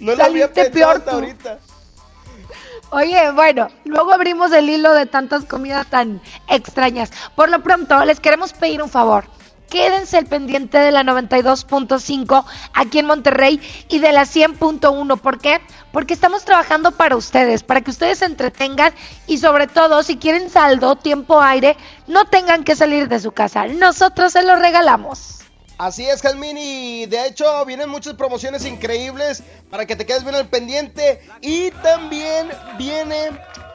No 0.00 0.14
lo 0.14 0.24
había 0.24 0.52
pensado 0.52 0.72
peor 0.72 0.96
hasta 0.96 1.10
tú. 1.10 1.16
ahorita. 1.16 1.58
Oye, 2.90 3.30
bueno, 3.32 3.68
luego 3.84 4.12
abrimos 4.12 4.52
el 4.52 4.68
hilo 4.68 4.92
de 4.92 5.06
tantas 5.06 5.44
comidas 5.44 5.86
tan 5.88 6.20
extrañas. 6.48 7.10
Por 7.34 7.48
lo 7.48 7.62
pronto, 7.62 8.04
les 8.04 8.20
queremos 8.20 8.52
pedir 8.52 8.82
un 8.82 8.90
favor. 8.90 9.24
Quédense 9.68 10.18
el 10.18 10.26
pendiente 10.26 10.78
de 10.78 10.92
la 10.92 11.02
92.5 11.02 12.44
aquí 12.74 12.98
en 12.98 13.06
Monterrey 13.06 13.60
y 13.88 13.98
de 13.98 14.12
la 14.12 14.22
100.1. 14.22 15.18
¿Por 15.18 15.38
qué? 15.38 15.60
Porque 15.92 16.14
estamos 16.14 16.44
trabajando 16.44 16.92
para 16.92 17.16
ustedes, 17.16 17.62
para 17.62 17.80
que 17.80 17.90
ustedes 17.90 18.18
se 18.18 18.26
entretengan 18.26 18.92
y 19.26 19.38
sobre 19.38 19.66
todo, 19.66 20.02
si 20.02 20.16
quieren 20.16 20.50
saldo, 20.50 20.96
tiempo 20.96 21.40
aire, 21.40 21.76
no 22.06 22.24
tengan 22.26 22.64
que 22.64 22.76
salir 22.76 23.08
de 23.08 23.20
su 23.20 23.32
casa. 23.32 23.66
Nosotros 23.66 24.32
se 24.32 24.42
los 24.42 24.58
regalamos. 24.58 25.40
Así 25.76 26.08
es, 26.08 26.22
Jasmine, 26.22 26.60
y 26.62 27.06
de 27.06 27.26
hecho 27.26 27.64
vienen 27.64 27.88
muchas 27.88 28.14
promociones 28.14 28.64
increíbles 28.64 29.42
para 29.70 29.86
que 29.86 29.96
te 29.96 30.06
quedes 30.06 30.22
bien 30.22 30.36
al 30.36 30.48
pendiente. 30.48 31.20
Y 31.40 31.72
también 31.82 32.48
viene, 32.78 33.30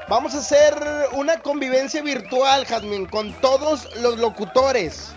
vamos 0.08 0.34
a 0.34 0.38
hacer 0.38 0.76
una 1.14 1.42
convivencia 1.42 2.02
virtual, 2.02 2.66
Jasmine, 2.66 3.10
con 3.10 3.34
todos 3.42 3.90
los 3.98 4.18
locutores. 4.18 5.14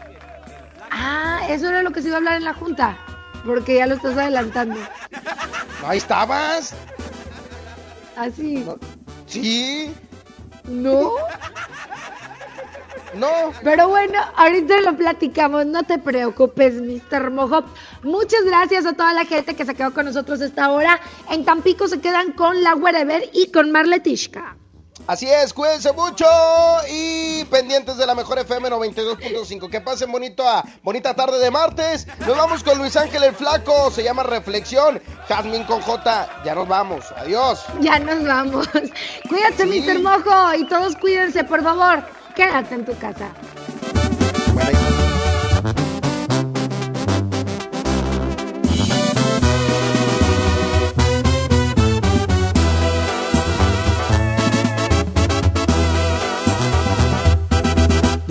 Ah, 0.94 1.40
eso 1.48 1.70
era 1.70 1.82
lo 1.82 1.90
que 1.90 2.02
se 2.02 2.08
iba 2.08 2.16
a 2.16 2.18
hablar 2.18 2.36
en 2.36 2.44
la 2.44 2.52
junta, 2.52 2.98
porque 3.46 3.76
ya 3.76 3.86
lo 3.86 3.94
estás 3.94 4.16
adelantando. 4.16 4.78
Ahí 5.86 5.96
estabas. 5.96 6.74
Así. 8.14 8.62
Sí. 9.26 9.94
No. 10.64 11.12
No. 13.14 13.28
Pero 13.64 13.88
bueno, 13.88 14.18
ahorita 14.36 14.82
lo 14.82 14.94
platicamos, 14.94 15.64
no 15.64 15.82
te 15.82 15.98
preocupes, 15.98 16.74
Mr. 16.74 17.30
Mojo. 17.30 17.64
Muchas 18.02 18.44
gracias 18.44 18.84
a 18.84 18.92
toda 18.92 19.14
la 19.14 19.24
gente 19.24 19.54
que 19.56 19.64
se 19.64 19.74
quedó 19.74 19.94
con 19.94 20.04
nosotros 20.04 20.42
esta 20.42 20.70
hora. 20.70 21.00
En 21.30 21.46
Tampico 21.46 21.88
se 21.88 22.00
quedan 22.00 22.32
con 22.32 22.62
la 22.62 22.74
Wherever 22.74 23.30
y 23.32 23.50
con 23.50 23.70
Marletishka. 23.70 24.56
Así 25.06 25.28
es, 25.28 25.52
cuídense 25.52 25.92
mucho 25.92 26.24
y 26.88 27.44
pendientes 27.46 27.96
de 27.96 28.06
la 28.06 28.14
mejor 28.14 28.38
FM 28.38 28.70
92.5. 28.70 29.68
Que 29.68 29.80
pasen 29.80 30.12
bonito 30.12 30.48
a 30.48 30.64
bonita 30.82 31.14
tarde 31.14 31.38
de 31.40 31.50
martes. 31.50 32.06
Nos 32.20 32.36
vamos 32.36 32.62
con 32.62 32.78
Luis 32.78 32.96
Ángel 32.96 33.24
el 33.24 33.34
Flaco, 33.34 33.90
se 33.90 34.04
llama 34.04 34.22
Reflexión. 34.22 35.02
Jazmín 35.28 35.64
con 35.64 35.80
J, 35.80 36.42
ya 36.44 36.54
nos 36.54 36.68
vamos. 36.68 37.12
Adiós. 37.16 37.64
Ya 37.80 37.98
nos 37.98 38.24
vamos. 38.24 38.68
Cuídate, 39.28 39.66
Mr. 39.66 40.00
Mojo, 40.00 40.54
y 40.54 40.66
todos 40.68 40.94
cuídense, 40.96 41.42
por 41.44 41.62
favor. 41.62 42.04
Quédate 42.36 42.74
en 42.74 42.84
tu 42.84 42.96
casa. 42.98 43.32